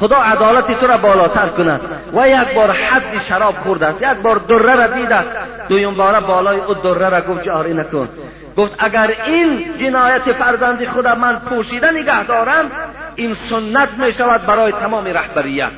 [0.00, 1.80] خدا عدالت تو را بالاتر کند.
[2.16, 5.28] و یک بار حد شراب خورده است یک بار دره را دید است.
[5.68, 8.08] دویم باره بالای او دره را گفت جاری نکن.
[8.56, 12.70] گفت اگر این جنایت فرزند خدا من پوشیده نگه دارم
[13.14, 15.70] این سنت می شود برای تمام رهبریت.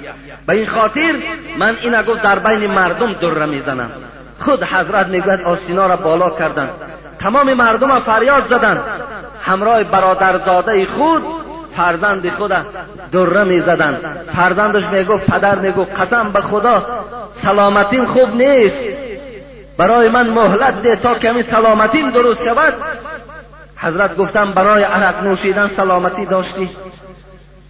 [0.46, 1.14] به این خاطر
[1.58, 3.90] من این گفت در بین مردم دره می‌زنم.
[4.40, 6.70] خود حضرت می‌گوید آسینا را بالا کردند.
[7.18, 8.80] تمام مردم فریاد زدند
[9.40, 11.22] همراه برادرزاده خود
[11.76, 12.52] فرزند خود
[13.12, 13.98] دره می‌زدن.
[14.36, 16.86] فرزندش می‌گفت پدر می‌گفت قسم به خدا
[17.42, 18.76] سلامتیم خوب نیست.
[19.78, 22.74] برای من مهلت ده تا کمی سلامتیم درست شود.
[23.76, 26.70] حضرت گفتم برای عرق نوشیدن سلامتی داشتی.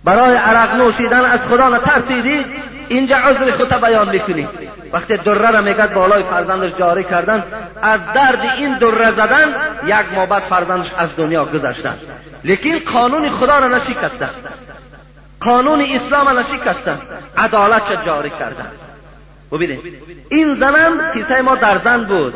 [0.04, 2.44] برای عرق نوشیدن از خدا نترسیدی؟
[2.88, 4.48] اینجا عذر خودت بیان می‌کنی.
[4.92, 7.44] وقتی دره را میگد بالای فرزندش جاری کردن
[7.82, 9.54] از درد این دره زدن
[9.86, 11.96] یک ماه بعد فرزندش از دنیا گذشتن.
[12.44, 14.30] لیکن قانون خدا را نشکستن
[15.40, 16.98] قانون اسلام را نشکستن
[17.36, 18.70] عدالت جاری کردن
[19.52, 19.80] ببینید
[20.28, 22.34] این زنم کیسه ما در زن بود.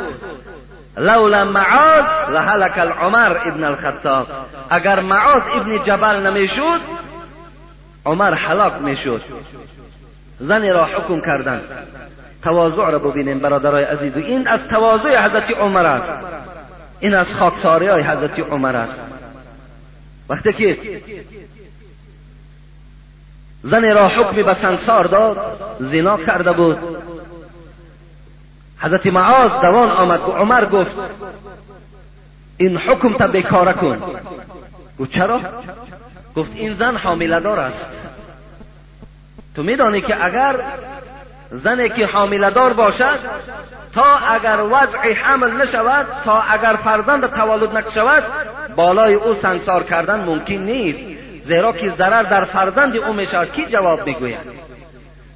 [0.97, 4.27] لولا معاذ لهلك العمر ابن الخطاب.
[4.71, 6.81] اگر معاذ ابن جبل نمی‌شد
[8.07, 9.23] عمر حلاک می‌شد.
[10.41, 11.63] زنی را حکم کردن
[12.43, 16.13] تواضع را ببینیم برادرای عزیز این از تواضع حضرت عمر است.
[17.01, 19.01] این از خاکساری های حضرت عمر است.
[20.29, 21.03] وقتی که
[23.63, 26.79] زن را حکمی به سنگسار داد زنا کرده بود.
[28.79, 30.97] حضرت معاذ دوان آمد و عمر گفت
[32.57, 34.03] این حکم تا بیکاره کن.
[34.99, 35.41] گفت چرا؟
[36.37, 38.00] گفت این زن حامله دار است.
[39.57, 40.55] تو میدانی که اگر
[41.51, 43.19] زنی که حامله دار باشد
[43.95, 48.25] تا اگر وضع حمل نشود تا اگر فرزند تولد نشود
[48.77, 51.01] بالای او سنگسار کردن ممکن نیست.
[51.43, 53.53] زیرا که ضرر در فرزند او می‌شود.
[53.53, 54.39] کی جواب می‌گوید؟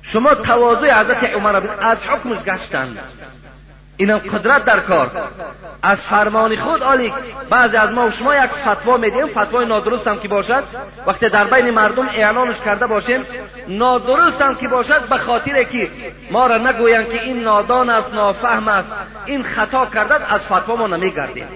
[0.03, 2.99] شما تواضع حضرت عمر از حکمش گشتند
[3.97, 5.11] اینم قدرت در کار
[5.83, 7.13] از فرمان خود آلی
[7.51, 9.27] بعضی از ما و شما یک فتوا میدیم.
[9.27, 10.65] فتوای نادرست هم که باشد.
[11.07, 13.27] وقتی در بین مردم اعلانش کرده باشیم
[13.69, 15.91] نادرست هم که باشد به خاطر که
[16.31, 18.93] ما را نگویند که این نادان است نافهم است.
[19.27, 21.49] این خطا کرده از فتوا ما نمیگردیم.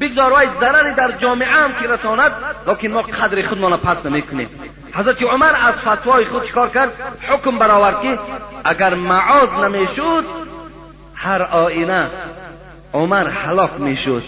[0.00, 2.32] بگذار وای ضرری در جامعه هم که رساند
[2.66, 4.48] لیکن ما قدر خودمان پس نمی‌کنیم.
[4.94, 6.92] حضرت عمر از فتوای خود چکار کرد؟
[7.28, 8.18] حکم برآورد که
[8.64, 10.24] اگر معاذ نمی‌شد
[11.22, 12.06] هر آینه
[12.94, 14.22] عمر حلاک می‌شد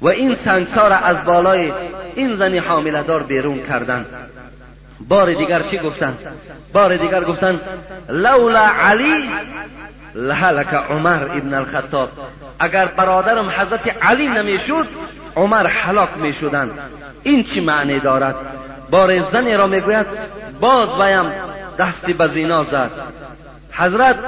[0.00, 1.72] و این سنگسار از بالای
[2.14, 4.06] این زنی حامله دار بیرون کردند.
[5.08, 6.18] بار دیگر چی گفتن
[6.72, 7.60] بار دیگر گفتن
[8.08, 9.30] لولا علی
[10.14, 12.10] لهلک عمر ابن الخطاب.
[12.58, 14.86] اگر برادرم حضرت علی نمی‌شد
[15.36, 16.78] عمر حلاک می‌شدند.
[17.22, 18.34] این چی معنی دارد؟
[18.90, 20.06] بار زنی را می‌گوید
[20.60, 21.32] باز ویم
[21.78, 22.90] دستی به زینا زد.
[23.72, 24.18] حضرت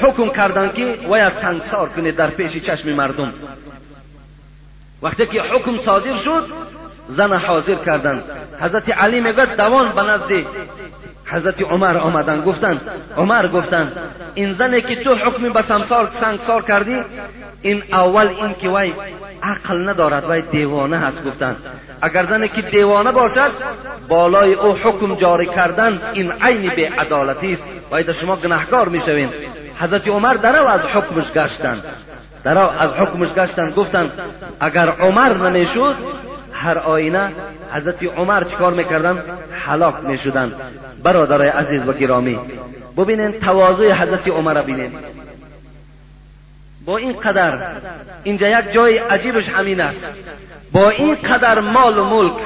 [0.00, 3.32] حکم کردند که باید سنگسار کنید در پیش چشم مردم.
[5.02, 6.46] وقتی که حکم صادر شد
[7.08, 8.22] زن حاضر کردند
[8.60, 10.46] حضرت علی میگد دوان به نزد
[11.30, 12.80] حضرت عمر آمدن گفتن
[13.16, 13.92] عمر گفتن
[14.34, 17.00] این زنی که تو حکم به سمسار سنگسار کردی
[17.62, 18.92] این اول این که وای
[19.42, 21.56] عقل ندارد وای دیوانه هست گفتن.
[22.02, 23.50] اگر زنی که دیوانه باشد
[24.08, 29.30] بالای او حکم جاری کردن این عین به عدالتی است باید شما گناهکار می‌شوین
[29.80, 31.82] حضرت عمر درو از حکمش گشتن.
[32.44, 34.10] درو از حکمش گشتن گفتن
[34.60, 35.94] اگر عمر نمی‌شد
[36.52, 37.32] هر آینه
[37.72, 40.52] حضرت عمر چیکار می‌کردن؟ حلاک می‌شدن.
[41.02, 42.38] برادرای عزیز و گرامی
[42.96, 44.92] ببینین تواضع حضرت عمر ببینین
[46.84, 47.80] با این قدر
[48.22, 50.04] اینجا یک جای عجیبش همین است.
[50.72, 52.42] با این قدر مال و ملک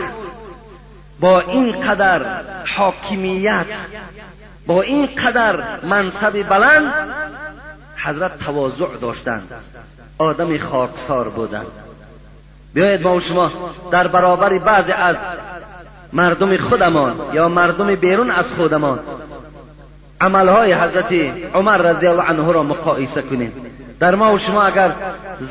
[1.21, 2.43] با این قدر
[2.77, 3.67] حاکمیت
[4.67, 6.93] با این قدر منصب بلند
[7.97, 9.49] حضرت تواضع داشتند
[10.19, 11.67] آدم خاکسار بودند
[12.75, 13.51] بیاید ما و شما
[13.91, 15.17] در برابر بعضی از
[16.13, 18.99] مردم خودمان یا مردم بیرون از خودمان
[20.21, 21.13] عملهای حضرت
[21.55, 23.53] عمر رضی الله عنه را مقایسه کنیم.
[24.01, 24.91] در ما و شما اگر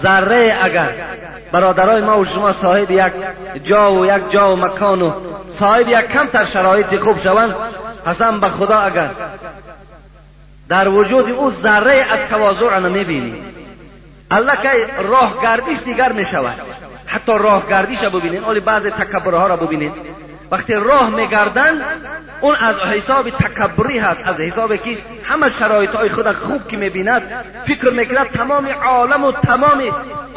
[0.01, 0.89] ذره اگر
[1.51, 3.13] برادرای ما و شما صاحب یک
[3.63, 5.11] جا و یک جا و مکان و
[5.59, 7.55] صاحب یک کمتر شرایط خوب شوند
[8.07, 9.09] قسم به خدا اگر
[10.69, 13.35] در وجود او ذره از تواضع را نمی‌بینی
[14.31, 14.69] الله که
[15.03, 16.59] راه گردیش دیگر می شود
[17.13, 19.91] حتی راه گردیش را ببینید اولی بعض تکبرها را ببینید
[20.51, 21.81] وقتی راه میگردن
[22.41, 27.21] اون از حساب تکبری هست از حسابی که همه شرایط های خود خوب که می‌بیند
[27.65, 29.83] فکر می‌کند تمام عالم و تمام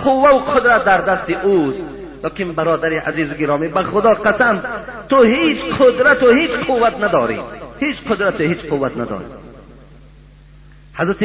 [0.05, 1.79] قوه و قدرت در دست اوست.
[2.25, 4.62] لیکن برادر عزیز گرامی به خدا قسم
[5.09, 7.41] تو هیچ قدرت و هیچ قوت نداری.
[7.81, 9.25] هیچ قدرت و هیچ قوت نداری.
[10.95, 11.23] حضرت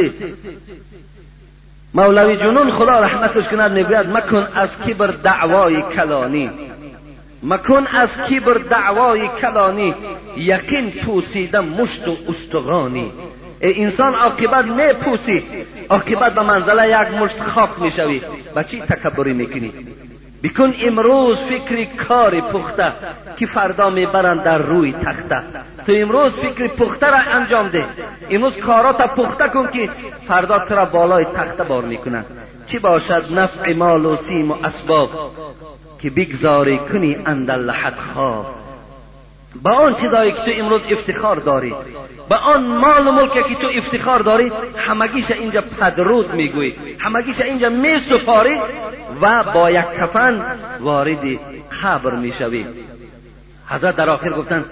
[1.93, 6.49] مولوی جنون خدا رحمتش کند می‌گوید مکن از کبر دعوای کلانی.
[7.43, 9.95] مکن از کبر دعوای کلانی.
[10.37, 13.11] یقین پوسیده مشت و استغانی.
[13.61, 15.43] ای انسان عاقبت نه پوسی
[15.89, 18.21] عاقبت به منزله یک مشت خاک می‌شوی.
[18.55, 19.73] و چی تکبری می‌کنی؟
[20.43, 22.91] بکن امروز فکر کار پخته
[23.37, 25.41] که فردا می‌برند در روی تخته.
[25.85, 27.85] تو امروز فکر پخته را انجام ده.
[28.29, 29.89] امروز کارات پخته کن که
[30.27, 32.25] فردا تو را بالای تخته بار می‌کنند
[32.67, 35.09] چی باشد نفع مال و سیم و اسباب
[35.99, 38.60] که بگذاری کنی اندر لحد خواب.
[39.55, 41.75] با آن چیزایی که تو امروز افتخار داری
[42.29, 47.69] با آن مال و ملکی که تو افتخار داری همگیش اینجا پدرود می‌گویی همگیش اینجا
[47.69, 48.61] میسپاری
[49.21, 50.45] و با یک کفن
[50.79, 51.39] وارد
[51.83, 52.65] قبر می‌شوی.
[53.67, 54.65] حضرت در آخر گفتن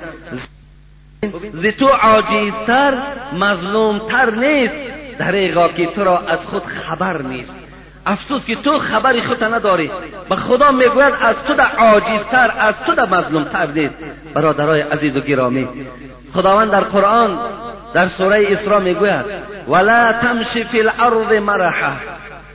[1.53, 4.75] ز تو عاجزتر مظلومتر نیست
[5.19, 7.58] دریغا که تو را از خود خبر نیست.
[8.05, 9.91] افسوس که تو خبری خود نداری.
[10.29, 13.97] به خدا می‌گوید از تو در عاجزتر از تو در مظلومتر نیست.
[14.33, 15.67] برادرای عزیز و گرامی
[16.33, 17.39] خداوند در قرآن
[17.93, 19.25] در سوره اسراء می‌گوید
[19.67, 21.93] ولا تمشی فی الارض مرحه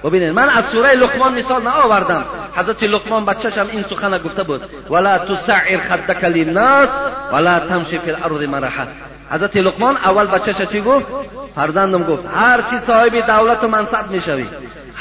[0.05, 2.25] ببینید من از سوره لقمان مثال نآوردم.
[2.57, 6.89] حضرت لقمان بچه‌شم این سخن گفته بود ولا تسعر خدک للناس
[7.33, 8.87] ولا تمشی فی الارض مرحه
[9.31, 11.07] حضرت لقمان اول بچه‌ش چی گفت؟
[11.55, 14.47] فرزندم گفت هر چی صاحب دولت و منصب می‌شوی.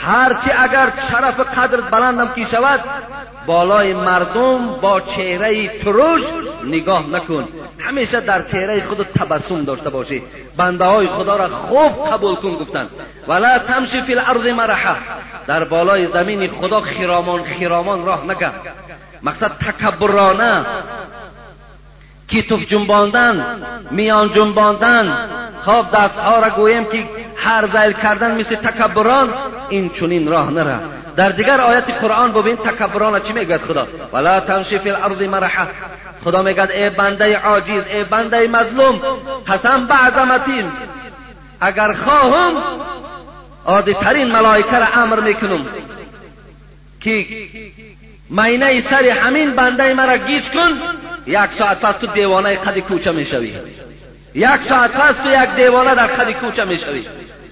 [0.06, 2.80] هرچی اگر شرف قدر بلندم کی شود
[3.48, 6.22] بالای مردم با چهره تروش
[6.64, 7.48] نگاه نکن.
[7.80, 10.24] همیشه در چهره خود تبسم داشته باشی.
[10.58, 12.90] بنده های خدا را خوب قبول کن گفتن.
[13.28, 14.96] ولا تمشی فی الارض مرحه
[15.48, 18.52] در بالای زمین خدا خیرامان خیرامان راه نکن.
[19.24, 20.66] مقصد تکبرانه
[22.28, 25.30] کیتوف جنباندن میان جنباندن
[25.64, 27.06] خواب دستها را گویم که
[27.36, 29.34] هر زیل کردن مثل تکبران
[29.70, 30.80] این چونین راه نره
[31.16, 35.68] در دیگر آیت قرآن ببین تکبران چی میگد خدا ولا تمشی فی الارض مرحه
[36.24, 39.02] خدا میگد ای بنده عاجز ای بنده مظلوم
[39.48, 40.72] قسم به عظمتیم
[41.62, 42.64] اگر خواهم
[43.66, 45.66] عادی ترین ملائکه را امر می‌کنم
[47.02, 47.26] که
[48.34, 50.80] مینه سر همین بنده مرا گیج کن.
[51.28, 53.58] یک ساعت پس تو دیوانه قد کوچه می‌شوی.
[54.34, 57.06] یک ساعت پس تو یک دیوانه در قد کوچه می‌شوی.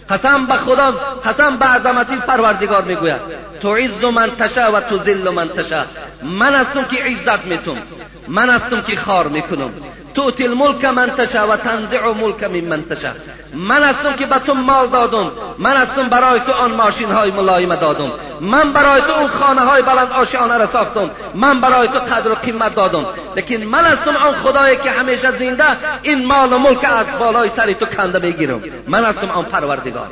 [0.10, 0.92] قسم به خدا
[1.26, 3.22] قسم به عظمتی پروردگار می‌گوید.
[3.62, 5.86] تو عز من تشا و تو ذل من تشا
[6.24, 7.82] من هستم که عزت میتم
[8.28, 9.70] من هستم که خار می‌کنم.
[10.16, 13.12] توتی الملک من تشا و تنزع ملک من من تشا.
[13.54, 15.32] من هستم که به تو مال دادم.
[15.60, 18.12] من هستم برای تو آن ماشین های ملایم دادم.
[18.42, 21.12] من برای تو اون خانه های بلند آشیانه را ساختم.
[21.36, 23.06] من برای تو قدر و قیمت دادم.
[23.36, 27.76] لیکن من هستم آن خدایی که همیشه زنده این مال و ملک از بالای سری
[27.76, 28.64] تو کنده می‌گیرم.
[28.88, 30.08] من هستم آن پروردگار.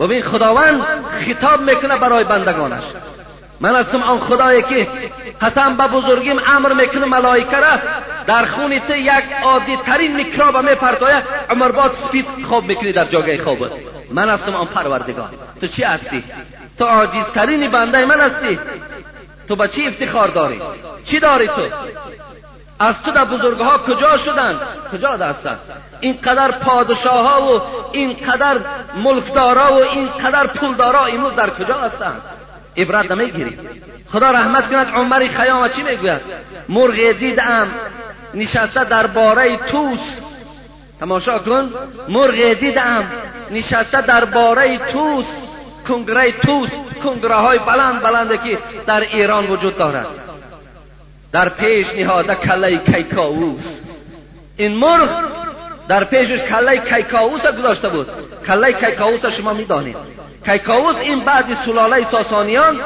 [0.00, 0.82] ببین خداوند
[1.26, 2.84] خطاب می‌کنه برای بندگانش.
[3.60, 4.88] من هستم آن خدایی که
[5.40, 7.78] قسم به بزرگیم امر می‌کنه ملائکه را
[8.26, 13.42] در خون تو یک عادی ترین میکروب میپرتاید عمر باد سپید خواب می‌کنی در جاگه
[13.44, 13.58] خواب.
[14.10, 15.28] من هستم آن پروردگار.
[15.60, 16.24] تو چی هستی؟
[16.78, 18.58] تو عاجزترین بنده من هستی.
[19.48, 20.62] تو به چی افتخار داری؟
[21.04, 21.68] چی داری تو؟
[22.78, 24.60] از تو در بزرگها کجا شدن؟
[24.92, 25.58] کجا هستند
[26.00, 27.60] اینقدر پادشاه ها و
[27.92, 28.56] اینقدر
[28.94, 32.22] ملکدارا و اینقدر پولدارا امروز در کجا هستند
[32.76, 33.58] عبرت نمی‌گیری
[34.12, 36.20] خدا رحمت کند عمر خیام چی می‌گوید؟
[36.68, 37.68] مرغ دیدم
[38.34, 40.00] نشسته در باره توس
[41.00, 41.70] تماشا کن.
[42.08, 43.04] مرغ دیدم
[43.50, 45.26] نشسته در باره توس
[45.88, 46.70] کنگره توس
[47.04, 50.06] کنگره های بلند بلنده که در ایران وجود دارد.
[51.32, 53.62] در پیش نهاده کله کیکاووس.
[54.56, 55.08] این مرغ
[55.88, 58.08] در پیشش کله کیکاووس گذاشته بود.
[58.46, 59.96] کله کیکاووس شما می‌دانید.
[60.44, 62.80] کیکاووس این بعد سلاله ساسانیان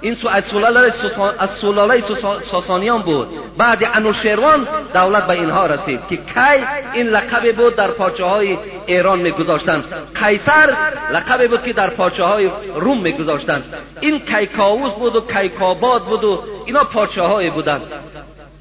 [0.00, 0.92] این از سلاله
[1.38, 2.02] از سلاله
[2.50, 3.28] ساسانیان بود.
[3.58, 9.18] بعد انوشیروان دولت به اینها رسید که کی این لقب بود در پاچه های ایران
[9.18, 10.76] میگذاشتند قیصر
[11.12, 13.64] لقب بود که در پاچه های روم میگذاشتند
[14.00, 17.82] این کیکاووس بود و کیکاباد بود و اینا پاچه های بودند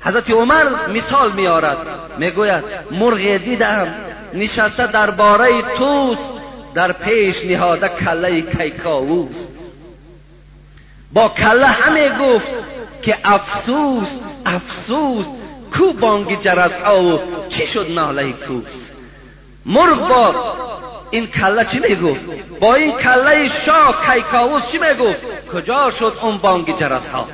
[0.01, 1.77] حضرت عمر مثال میارد
[2.17, 3.95] می‌گوید مرغ دیدم
[4.33, 6.17] نشسته در باره توس
[6.75, 9.47] در پیش نهاده کله کیکاووس.
[11.13, 12.47] با کله همه گفت
[13.01, 14.07] که افسوس
[14.45, 15.25] افسوس
[15.77, 17.19] کو بانگ جرس ها و
[17.49, 18.91] چی شد ناله کوس؟
[19.65, 20.35] مرغ با
[21.11, 22.21] این کله چی می‌گفت
[22.59, 25.21] با این کله شاه کیکاووس چی می‌گفت
[25.53, 27.27] کجا شد اون بانگ جرس ها؟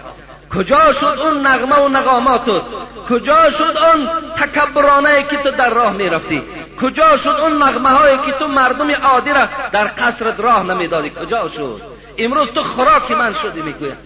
[0.55, 2.63] کجا شد اون نغمه و نغاماتت
[3.09, 6.41] کجا شد اون تکبرانه که تو در راه می‌رفتی؟
[6.81, 11.47] کجا شد اون نغمه هایی که تو مردم عادی را در قصرت راه نمی‌دادی؟ کجا
[11.47, 11.81] شد؟
[12.17, 13.97] امروز تو خوراک من شدی می‌گوید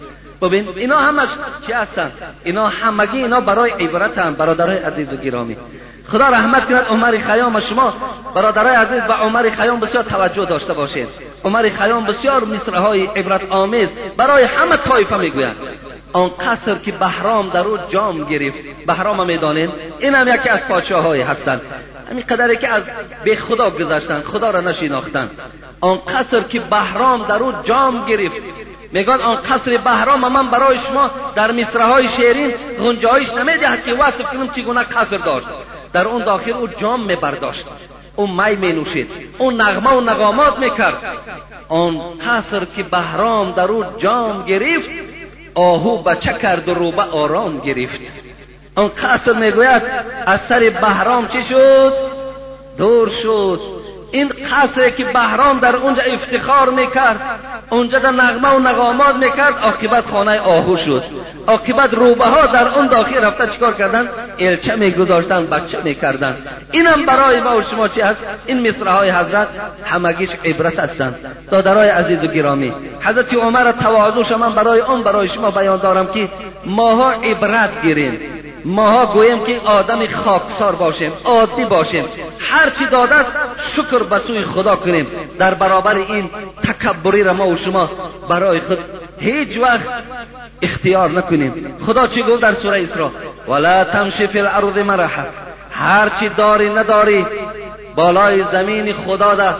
[0.42, 1.28] ببین اینا همش
[1.66, 2.12] چی هستن؟
[2.44, 5.56] اینا همگی اینا برای عبرت هم برادرای عزیز و گرامی.
[6.08, 7.94] خدا رحمت کند عمر خیام شما
[8.34, 11.08] برادرای عزیز و عمر خیام بسیار توجه داشته باشید
[11.44, 15.56] عمر خیام بسیار های عبرت آمیز برای همه طایفه می‌گوید
[16.12, 21.16] آن قصر که بهرام در او جام گرفت بهرام می‌دانین؟ این هم یکی از پادشاه
[21.16, 21.60] هستند
[22.10, 22.82] همین قدری که از
[23.24, 25.30] به خدا گذاشتن خدا را نشیناختن.
[25.80, 28.36] آن قصر که بهرام در او جام گرفت.
[28.92, 33.92] میگن آن قصر بهرام من برای شما در مصره های شیرین غنجه هایش نمی‌دهد که
[33.92, 35.46] وصف کنم چگونه قصر داشت.
[35.92, 37.64] در اون داخل او جام میبرداشت.
[38.16, 41.18] اون می می نوشید اون نغمه و نغامات می‌کرد.
[41.68, 44.88] آن قصر که بهرام در او جام گرفت
[45.54, 48.00] آهو بچه کرد و روبه آرام گرفت.
[48.76, 49.82] آن قصر می‌گوید
[50.26, 51.92] از سر بهرام چی شد؟
[52.78, 53.60] دور شد.
[54.10, 57.20] این قصری که بهرام در اونجا افتخار می‌کرد
[57.70, 61.02] اونجا در نغمه و نغامات می‌کرد عاقبت خانه آهو شد.
[61.46, 64.08] عاقبت روبه ها در اون داخل رفته چیکار کردن؟
[64.38, 66.36] الچه میگذاشتن بچه می‌کردن.
[66.72, 69.48] اینم برای ما و شما چی هست؟ این مصره های حضرت
[69.84, 71.36] همگیش عبرت هستند.
[71.50, 76.28] دادرای عزیز و گرامی حضرت عمر تواضعش من برای اون برای شما بیان دارم که
[76.66, 78.35] ماها عبرت گیریم.
[78.66, 82.04] ماها گویم که آدم خاکسار باشیم عادی باشیم.
[82.38, 85.06] هر چی داده است شکر به سوی خدا کنیم.
[85.38, 86.30] در برابر این
[86.64, 87.90] تکبری را ما و شما
[88.28, 88.78] برای خود
[89.18, 89.80] هیچ وقت
[90.62, 91.76] اختیار نکنیم.
[91.86, 93.10] خدا چی گفت در سوره اسراء؟
[93.48, 95.24] ولا تمشی فی الارض مرحا.
[95.70, 97.26] هر چی داری نداری
[97.96, 99.54] بالای زمین خدا ده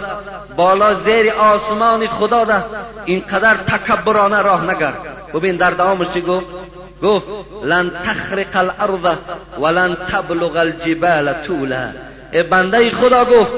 [0.57, 2.65] بالا زیر آسمان خدا ده
[3.05, 4.99] اینقدر تکبرانه راه نگرد
[5.35, 6.47] ببین در دوامش چی گفت؟
[7.03, 7.27] گفت
[7.65, 9.17] لن تخرق الارض
[9.59, 11.89] ولن تبلغ الجبال طولا.
[12.33, 13.53] ای بنده خدا گفت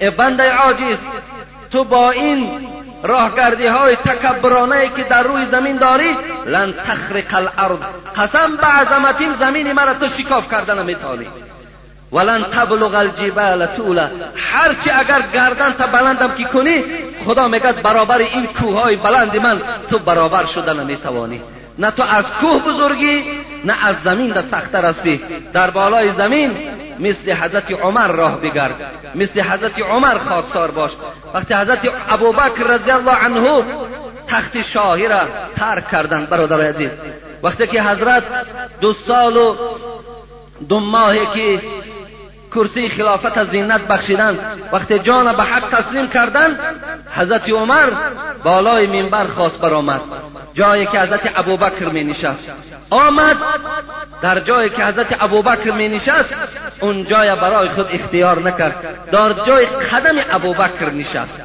[0.00, 0.98] ای بنده عاجز
[1.70, 2.68] تو با این
[3.02, 7.78] راهگردی های تکبرانه که در روی زمین داری لن تخرق الارض.
[8.16, 11.26] قسم به عظمتیم زمین مرا تو شکاف کردن نمیتانی
[12.12, 14.10] ولن تبلغ الجبال طولا.
[14.36, 16.84] هرچی اگر گردن تا بلندم که کنی
[17.26, 21.42] خدا میگد برابر این کوه های بلند من تو برابر شدن نمی‌توانی
[21.80, 23.24] نه تو از کوه بزرگی
[23.64, 25.20] نه از زمین در سختتر هستی
[25.52, 26.56] در بالای زمین
[26.98, 28.74] مثل حضرت عمر راه بگرد
[29.14, 30.90] مثل حضرت عمر خاکسار باش.
[31.34, 31.78] وقتی حضرت
[32.08, 33.64] ابوبکر رضی الله عنه
[34.28, 35.20] تخت شاهی را
[35.56, 36.90] ترک کردن برادر عزیز.
[37.42, 38.24] وقتی که حضرت
[38.80, 39.56] دو سال و
[40.68, 41.62] دو ماهی که
[42.50, 44.38] کرسی خلافت از زینت بخشیدن.
[44.72, 46.58] وقتی جان به حق تسلیم کردن
[47.10, 47.90] حضرت عمر
[48.44, 50.00] بالای منبر خواست برآمد.
[50.54, 52.44] جایی که حضرت ابوبکر می نشست
[52.90, 53.36] آمد
[54.22, 56.34] در جایی که حضرت ابوبکر می نشست
[56.80, 59.10] اون جای برای خود اختیار نکرد.
[59.12, 61.40] در جای قدم ابوبکر نشست.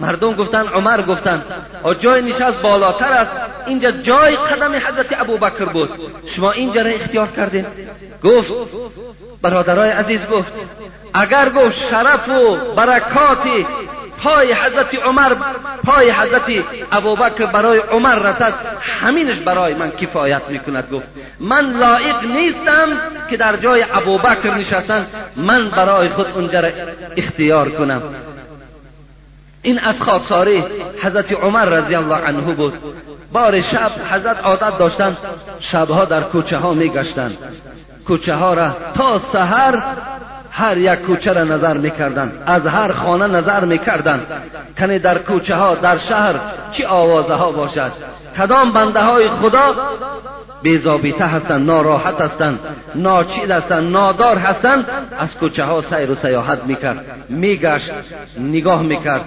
[0.00, 1.42] مردم گفتن عمر گفتن
[1.84, 3.30] و جای نشست بالاتر است.
[3.66, 5.90] اینجا جای قدم حضرت ابوبکر بود.
[6.26, 7.66] شما اینجا را اختیار کردین؟
[8.24, 8.52] گفت
[9.42, 10.52] برادرای عزیز گفت
[11.14, 13.38] اگر گفت شرف و برکات
[14.22, 15.34] پای حضرت عمر
[15.84, 20.90] پای حضرت ابوبکر برای عمر رسد همینش برای من کفایت می‌کند.
[20.92, 21.06] گفت
[21.40, 22.88] من لایق نیستم
[23.30, 26.68] که در جای ابوبکر نشستن من برای خود اونجا را
[27.16, 28.02] اختیار کنم.
[29.62, 30.64] این از خاکساری
[31.02, 32.74] حضرت عمر رضی الله عنه بود.
[33.32, 35.16] بار شب حضرت عادت داشتن
[35.60, 37.38] شبها در کوچه ها میگشتند
[38.06, 39.82] کوچه ها را تا سحر
[40.58, 42.42] هر یک کوچه را نظر می‌کردند.
[42.46, 44.26] از هر خانه نظر می‌کردند.
[44.78, 46.34] کنی در کوچه ها در شهر
[46.72, 47.92] چی آوازه ها باشد؟
[48.38, 49.74] کدام بنده های خدا
[50.62, 52.58] بیزابیته هستند ناراحت هستند
[52.94, 54.86] ناچیل هستند نادار هستند؟
[55.18, 57.04] از کوچه ها سیر و سیاحت می‌کرد.
[57.28, 57.92] میگشت
[58.40, 59.24] نگاه می‌کرد.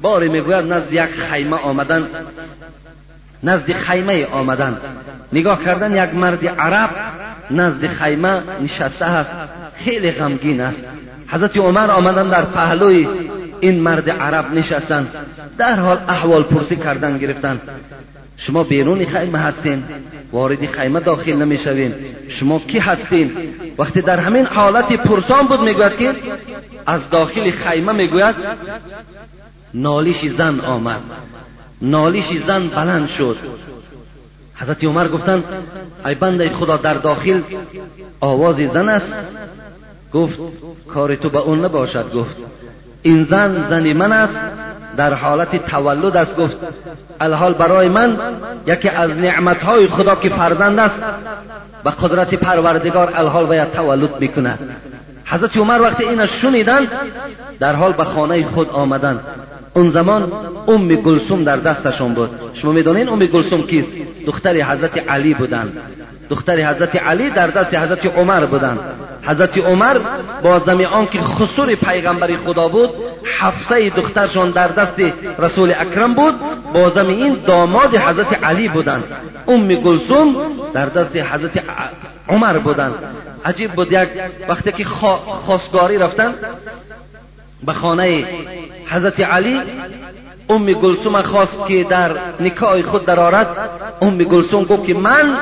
[0.00, 2.08] باری می‌گوید نزد یک خیمه آمدن
[3.42, 4.76] نزد خیمه آمدن.
[5.32, 6.90] نگاه کردن یک مرد عرب
[7.50, 9.30] نزد خیمه نشسته است.
[9.76, 10.80] خیلی غمگین است.
[11.28, 13.08] حضرت عمر آمدن در پهلوی
[13.60, 15.06] این مرد عرب نشستن.
[15.58, 17.60] در حال احوال پرسی کردن گرفتن.
[18.36, 19.84] شما بیرون خیمه هستین.
[20.32, 21.94] وارد خیمه داخل نمی‌شوین.
[22.28, 23.32] شما کی هستین؟
[23.78, 26.14] وقتی در همین حالت پرسان بود می‌گوید که
[26.86, 28.34] از داخل خیمه می‌گوید
[29.74, 31.00] نالیش زن آمد.
[31.82, 33.36] نالیش زن بلند شد.
[34.56, 35.44] حضرت عمر گفتن
[36.06, 37.40] ای بنده خدا در داخل
[38.20, 39.12] آواز زن است.
[40.14, 40.38] گفت
[40.94, 42.12] کار تو به اون نباشد.
[42.14, 42.36] گفت
[43.02, 44.38] این زن زنی من است.
[44.96, 46.36] در حالت تولد است.
[46.36, 46.56] گفت
[47.20, 48.18] الحال برای من
[48.66, 51.00] یکی از نعمتهای خدا که فرزند است.
[51.84, 54.58] به قدرت پروردگار الحال باید تولد می‌کند.
[55.24, 56.86] حضرت عمر وقتی اینش شنیدن
[57.60, 59.20] در حال به خانه خود آمدن.
[59.74, 60.32] اون زمان
[60.68, 62.30] ام گلسوم در دستشون بود.
[62.54, 63.90] شما می‌دونین ام گلسوم کیست؟
[64.26, 65.72] دختر حضرت علی بودن.
[66.30, 68.78] دختر حضرت علی در دست حضرت عمر بودن.
[69.26, 70.00] حضرت عمر
[70.42, 72.90] با زمیان که خسور پیغمبر خدا بود
[73.40, 75.00] حفصه دخترشان در دست
[75.38, 76.34] رسول اکرم بود
[76.72, 79.04] با این داماد حضرت علی بودند.
[79.48, 80.36] ام گلسوم
[80.72, 81.62] در دست حضرت
[82.28, 82.94] عمر بودند.
[83.44, 84.08] عجیب بود یک
[84.48, 84.84] وقتی که
[85.46, 86.34] خواستگاری رفتن
[87.66, 88.26] به خانه
[88.86, 89.60] حضرت علی
[90.48, 93.70] ام گلسوم خواست که در نکاح خود درآرد.
[94.02, 95.36] ام گلسوم گفت که من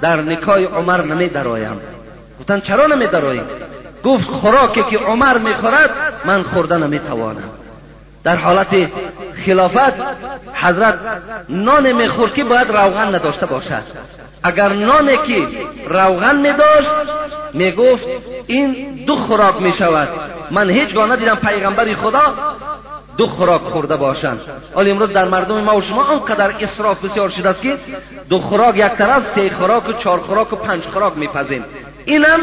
[0.00, 1.80] در نکاح عمر نمی درایم
[2.40, 3.42] گفتن چرا نمی درایی
[4.04, 5.90] گفت خوراکی که عمر می‌خورد
[6.24, 7.50] من خورده نمی‌توانم
[8.24, 8.90] در حالت
[9.46, 9.94] خلافت
[10.52, 10.98] حضرت
[11.48, 13.82] نان می‌خورد که باید روغن نداشته باشد.
[14.42, 15.46] اگر نانی که
[15.88, 16.90] روغن می داشت
[17.54, 18.06] می گفت
[18.46, 20.08] این دو خوراک می شود
[20.50, 22.34] من هیچ گاه ندیدم پیغمبری خدا
[23.16, 24.40] دو خوراک خورده باشند.
[24.74, 27.78] حالا امروز در مردم ما و شما آنقدر اصراف بسیار شده است که
[28.28, 31.64] دو خوراک یک طرف سه خوراک و چهار خوراک و پنج خوراک میپذیم
[32.08, 32.40] اینم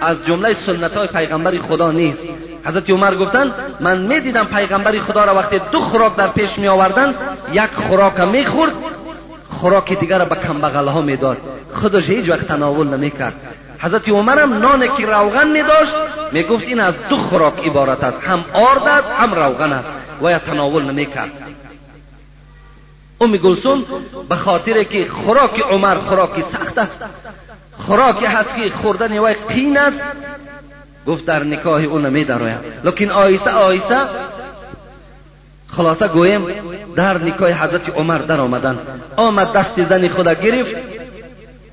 [0.00, 2.22] از جمله سنت های پیغمبر خدا نیست.
[2.64, 7.14] حضرت عمر گفتن من می‌دیدم پیغمبر خدا را وقتی دو خوراک در پیش می آوردن
[7.52, 8.72] یک خوراک می‌خورد
[9.48, 11.36] خوراک دیگر را به کمبغل ها می‌داد.
[11.74, 13.34] خودش هیچ وقت تناول نمی‌کرد.
[13.78, 15.94] حضرت عمر هم نان که روغن می داشت
[16.32, 19.90] می گفت این از دو خوراک عبارت است هم آرد است هم روغن است.
[20.22, 21.30] و یا تناول نمی کرد
[23.20, 23.84] ام گلسون
[24.28, 27.04] به خاطر که خوراک عمر خوراکی سخت است
[27.78, 30.02] خوراکی هست که خوردن وی قین است
[31.06, 34.00] گفت در نکاح او نمی دراید لیکن آیسه آیسه
[35.76, 36.46] خلاصه گویم
[36.96, 38.78] در نکاح حضرت عمر در آمدن.
[39.16, 40.74] آمد دست زن خدا گرفت.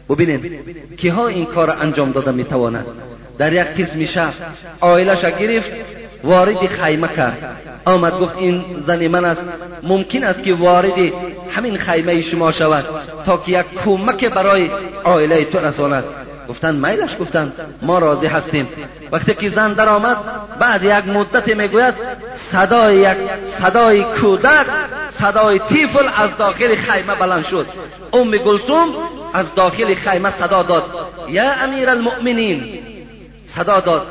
[0.09, 0.61] ببینید
[0.97, 2.85] که ها این کار انجام داده می‌توانند
[3.37, 4.33] در یک قسم شهر
[4.79, 5.71] آیلش گرفت.
[6.23, 9.41] وارد خیمه کرد آمد گفت این زن من است.
[9.83, 10.99] ممکن است که وارد
[11.51, 12.85] همین خیمه شما شود
[13.25, 14.69] تا که یک کمک برای
[15.03, 16.03] آیله تو رساند.
[16.49, 18.67] گفتن میلش گفتن ما راضی هستیم.
[19.11, 20.17] وقتی که زن در آمد
[20.59, 21.93] بعد یک مدت می‌گوید
[22.33, 23.17] صدای یک
[23.61, 24.65] صدای کودک
[25.09, 27.67] صدای تیفل از داخل خیمه بلند شد.
[28.13, 28.89] ام گلسوم
[29.33, 30.83] از داخل خیمه صدا داد.
[31.29, 32.79] یا امیر المؤمنین
[33.45, 34.07] صدا داد.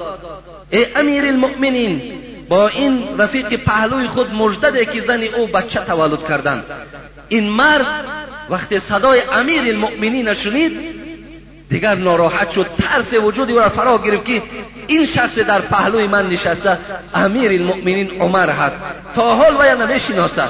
[0.70, 2.02] ای امیر المؤمنین
[2.48, 6.64] با این رفیق پهلوی خود مجدده که زن او بچه تولد کردند.
[7.28, 7.86] این مرد
[8.50, 10.95] وقتی صدای امیر المؤمنین شنید
[11.70, 12.66] دیگر ناراحت شد.
[12.78, 14.42] ترس وجودی او را فرا گرفت که
[14.86, 16.78] این شخص در پهلوی من نشسته
[17.14, 18.76] امیر المؤمنین عمر هست.
[19.14, 20.48] تا حال وی نمی‌شناسد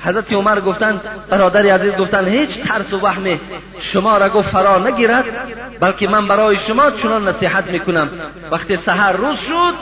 [0.00, 1.00] حضرت عمر گفتند
[1.30, 3.40] برادر عزیز گفتند هیچ ترس و وهم
[3.78, 5.24] شما را گفت فرا نگیرد
[5.80, 8.10] بلکه من برای شما چنان نصیحت می‌کنم.
[8.50, 9.74] وقتی سحر روز شد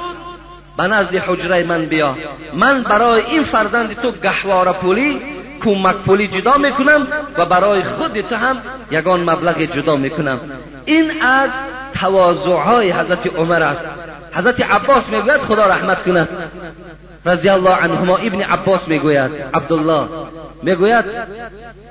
[0.78, 2.16] به نزد حجره من بیا.
[2.54, 5.22] من برای این فرزند تو گهواره پولی
[5.64, 7.06] کمک پولی جدا می‌کنم
[7.38, 10.40] و برای خود تو هم یگان مبلغ جدا می‌کنم.
[10.86, 11.50] این از
[12.00, 13.82] تواضعهای حضرت عمر است.
[14.32, 16.28] حضرت عباس می‌گوید خدا رحمت کند.
[17.26, 20.08] رضی الله عنهما ابن عباس می‌گوید عبدالله.
[20.62, 21.04] می‌گوید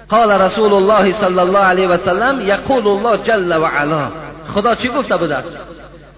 [0.09, 4.11] قال رسول الله صلی الله علیه و سلم یقول الله جل و علا.
[4.53, 5.49] خدا چی گفته بود است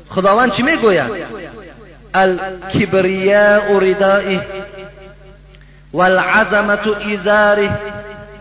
[0.09, 1.11] خداوند چی می‌گوید؟
[2.13, 4.41] الکبریاء ردائه
[5.93, 7.69] والعظمة إزاره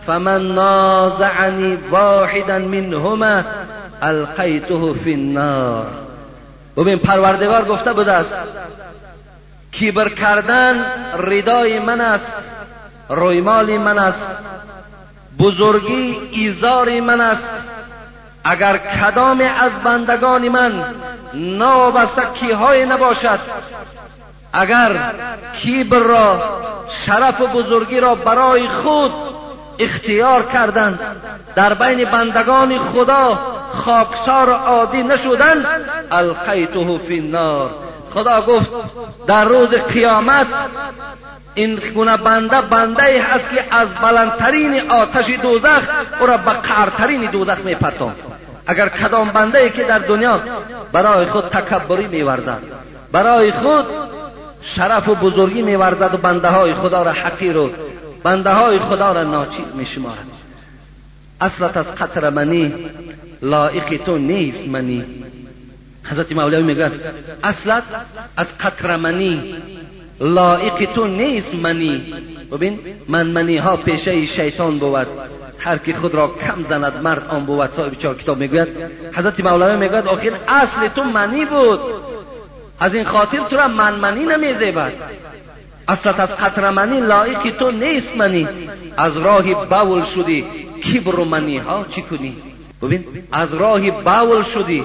[0.07, 3.43] فمن نازعني واحدا منهما
[4.01, 5.87] القیته فی النار.
[6.77, 8.33] ببین پروردگار گفته بوده است
[9.71, 10.85] کیبر کردن
[11.17, 12.33] ردای من است
[13.09, 14.27] رویمال من است
[15.39, 17.47] بزرگی ایزار من است.
[18.43, 20.95] اگر کدام از بندگان من
[21.33, 23.39] نابسته های نباشد
[24.53, 25.13] اگر
[25.53, 29.26] کیبر را شرف و بزرگی را برای خود
[29.79, 30.99] اختیار کردند.
[31.55, 33.39] در بین بندگان خدا
[33.85, 35.65] خاکسار عادی نشدند.
[36.11, 37.69] القیته فی النار.
[38.13, 38.71] خدا گفت
[39.27, 40.47] در روز قیامت
[41.55, 45.81] این گونه بنده بنده ای هست که از بلندترین آتش دوزخ
[46.19, 48.15] او را به قرترین دوزخ میپرتان
[48.67, 50.41] اگر کدام بنده ای که در دنیا
[50.91, 52.59] برای خود تکبری میورزد
[53.11, 53.85] برای خود
[54.75, 57.69] شرف و بزرگی میورزد و بنده های خدا را حقیر و
[58.27, 60.27] بنده های خدا را ناچیز میشمارد.
[61.41, 62.73] اصلت از قطر منی
[63.41, 65.03] لائق تو نیست منی.
[66.03, 66.91] حضرت مولوی میگه
[67.43, 67.83] اصلت
[68.37, 69.55] از قطر منی
[70.19, 72.13] لائق تو نیست منی.
[72.51, 75.07] ببین من منی ها پیشه شیطان بود.
[75.59, 77.69] هر کی خود را کم زند مرد آن بود.
[77.75, 78.67] صاحب چهار کتاب می‌گوید
[79.13, 81.79] حضرت مولوی می‌گوید آخر اصل تو منی بود.
[82.79, 84.93] از این خاطر تو را منمنی نمیزیبد.
[85.87, 88.47] اصلت از قطر منی لایق تو نیست منی.
[88.97, 90.45] از راه باول شدی
[90.83, 92.37] کبر منی ها چی کنی؟
[92.81, 94.83] ببین از راه باول شدی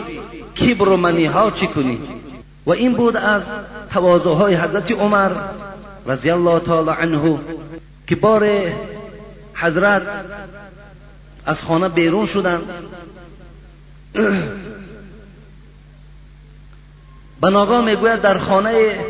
[0.60, 1.98] کبر منی ها چی کنی؟
[2.66, 3.42] و این بود از
[3.92, 5.30] تواضع های حضرت عمر
[6.06, 7.38] رضی الله تعالی عنه
[8.06, 8.72] که بار
[9.54, 10.02] حضرت
[11.46, 12.62] از خانه بیرون شدن
[17.40, 19.04] بناگاه می‌گوید در خانه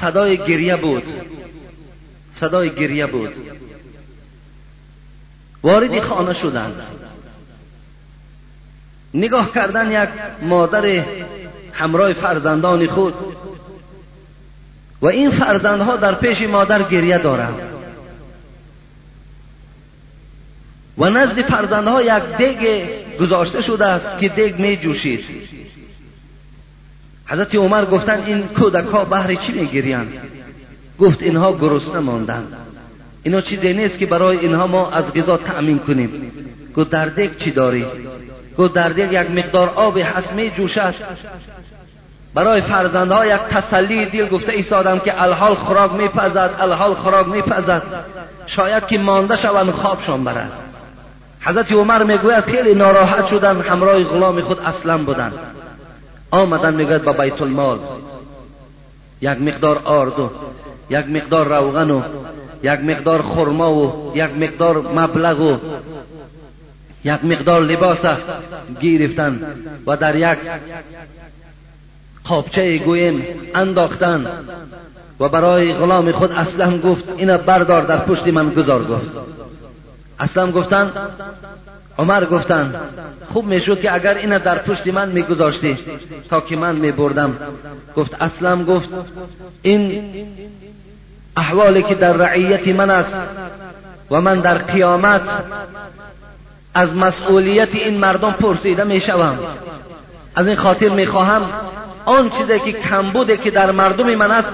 [0.00, 1.02] صدای گریه بود.
[2.34, 3.32] صدای گریه بود.
[5.62, 6.82] واردی خانه شدند
[9.14, 10.08] نگاه کردن یک
[10.42, 11.04] مادر
[11.72, 13.14] همراه فرزندان خود.
[15.02, 17.70] و این فرزندها در پیش مادر گریه دارند.
[20.98, 22.88] و نزد فرزندها یک دگ
[23.20, 25.24] گذاشته شده است که دگ می جوشید
[27.30, 30.12] حضرت عمر گفتند این کودک ها چی می گریند
[30.98, 32.52] گفت اینها گرسنه ماندند
[33.22, 36.32] اینا چیزی نیست که برای اینها ما از غذا تأمین کنیم.
[36.76, 37.86] گفت در دگ چی داری؟
[38.58, 40.94] گفت در دل یک مقدار آب هست می جوشد
[42.34, 47.82] برای فرزندها یک تسلی دل گفته ایستادم که الحال خوراک میپزد الحال خوراک میپزد.
[48.46, 50.52] شاید که مانده شوند خوابشان برد
[51.40, 55.32] حضرت عمر می‌گوید خیلی ناراحت شدن همراه غلام خود اسلم بودند.
[56.30, 57.78] آمدن می‌گوید با بیت المال
[59.20, 60.30] یک مقدار آردو
[60.90, 62.02] یک مقدار روغن و
[62.62, 65.56] یک مقدار خرما و یک مقدار مبلغ و
[67.04, 67.98] یک مقدار لباس
[68.80, 69.40] گرفتن
[69.86, 70.38] و در یک
[72.24, 73.24] قابچه گویم
[73.54, 74.26] انداختن
[75.20, 79.10] و برای غلام خود اسلم گفت اینا بردار در پشت من گذار گفت.
[80.20, 80.92] اسلم گفتن
[82.00, 82.74] عمر گفتن
[83.32, 85.78] خوب می‌شد که اگر اینا در پشت من میگذاشتی.
[86.30, 87.36] تا که من میبردم.
[87.96, 88.88] گفت اسلم گفت
[89.62, 90.14] این
[91.36, 93.12] احوالی که در رعیت من است
[94.10, 95.22] و من در قیامت
[96.74, 99.38] از مسئولیت این مردم پرسیده می شوم
[100.34, 101.50] از این خاطر می خواهم
[102.04, 104.52] آن چیزی که کم بوده که در مردم من است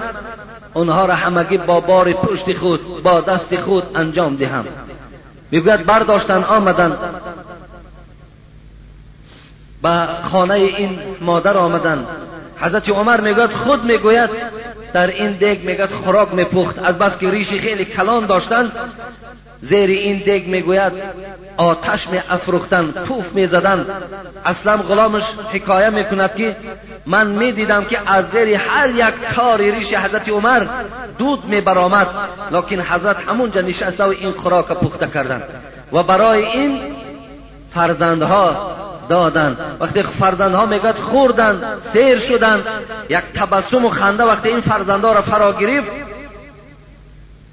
[0.73, 4.65] اونها را همگی با بار پشت خود با دست خود انجام دهم.
[5.51, 6.97] می‌گوید برداشتن آمدن.
[9.83, 12.07] به خانه این مادر آمدن.
[12.59, 14.29] حضرت عمر می‌گوید خود می‌گوید
[14.93, 16.79] در این دیگ می‌گوید خوراک میپخت.
[16.79, 18.71] از بس که ریشی خیلی کلان داشتن
[19.61, 20.93] زیر این دیگ می‌گوید
[21.57, 23.85] آتش می افروختن پوف می زدن
[24.45, 25.23] اصلا غلامش
[25.53, 26.55] حکایه می‌کند که
[27.05, 30.67] من می‌دیدم که از زیر هر یک کار ریش حضرت عمر
[31.17, 32.07] دود می برآمد
[32.51, 35.43] لکن حضرت همونجا نشسته و این خوراک پخته کردن.
[35.93, 36.81] و برای این
[37.73, 38.76] فرزندها
[39.09, 39.57] دادن.
[39.79, 42.63] وقتی فرزندها میگد خوردن سیر شدن
[43.09, 45.91] یک تبسم و خنده وقتی این فرزندها را فرا گرفت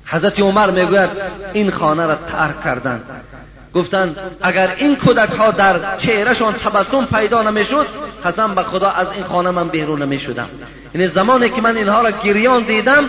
[0.06, 1.10] حضرت عمر می‌گوید
[1.52, 3.02] این خانه را ترک کردند
[3.74, 7.86] گفتند اگر این کودک ها در چهرهشان تبسم پیدا نمی‌شد
[8.24, 10.48] قسم به خدا از این خانه من بیرون نمی‌شدم.
[10.94, 13.08] یعنی زمانی که من اینها را گریان دیدم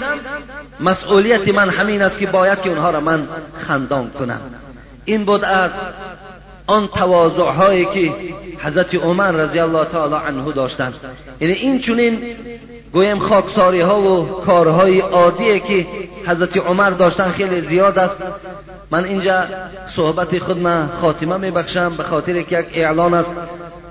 [0.79, 3.27] مسئولیت من همین است که باید که اونها را من
[3.67, 4.41] خندان کنم.
[5.05, 5.71] این بود از
[6.67, 8.13] آن تواضع هایی که
[8.59, 10.93] حضرت عمر رضی الله تعالی عنه داشتند.
[11.41, 12.21] یعنی این چونین
[12.93, 15.87] گویم خاکساری ها و کارهای عادی که
[16.27, 18.17] حضرت عمر داشتن خیلی زیاد است.
[18.91, 19.43] من اینجا
[19.95, 23.31] صحبت خود من خاتمه می بخشم به خاطر که یک اعلان است.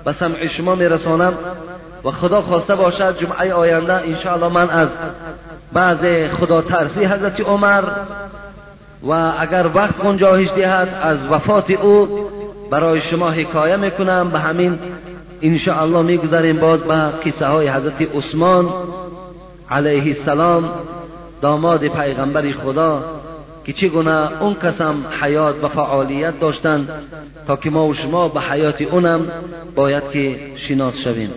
[0.05, 1.33] به سمع شما می رسانم
[2.03, 4.89] و خدا خواسته باشد جمعه آینده انشاءالله من از
[5.73, 6.05] بعض
[6.39, 7.83] خدا ترسی حضرت عمر
[9.03, 12.29] و اگر وقت گنجاهش دهد از وفات او
[12.69, 14.29] برای شما حکایه می‌کنم.
[14.29, 14.79] به همین
[15.41, 18.69] انشاءالله می‌گذاریم باز به قصه های حضرت عثمان
[19.69, 20.69] علیه السلام
[21.41, 23.21] داماد پیغمبر خدا
[23.65, 26.89] که چگونه اون قسم حیات و فعالیت داشتند
[27.47, 29.27] تا که ما و شما به حیات اونم
[29.75, 31.31] باید که شناس شویم.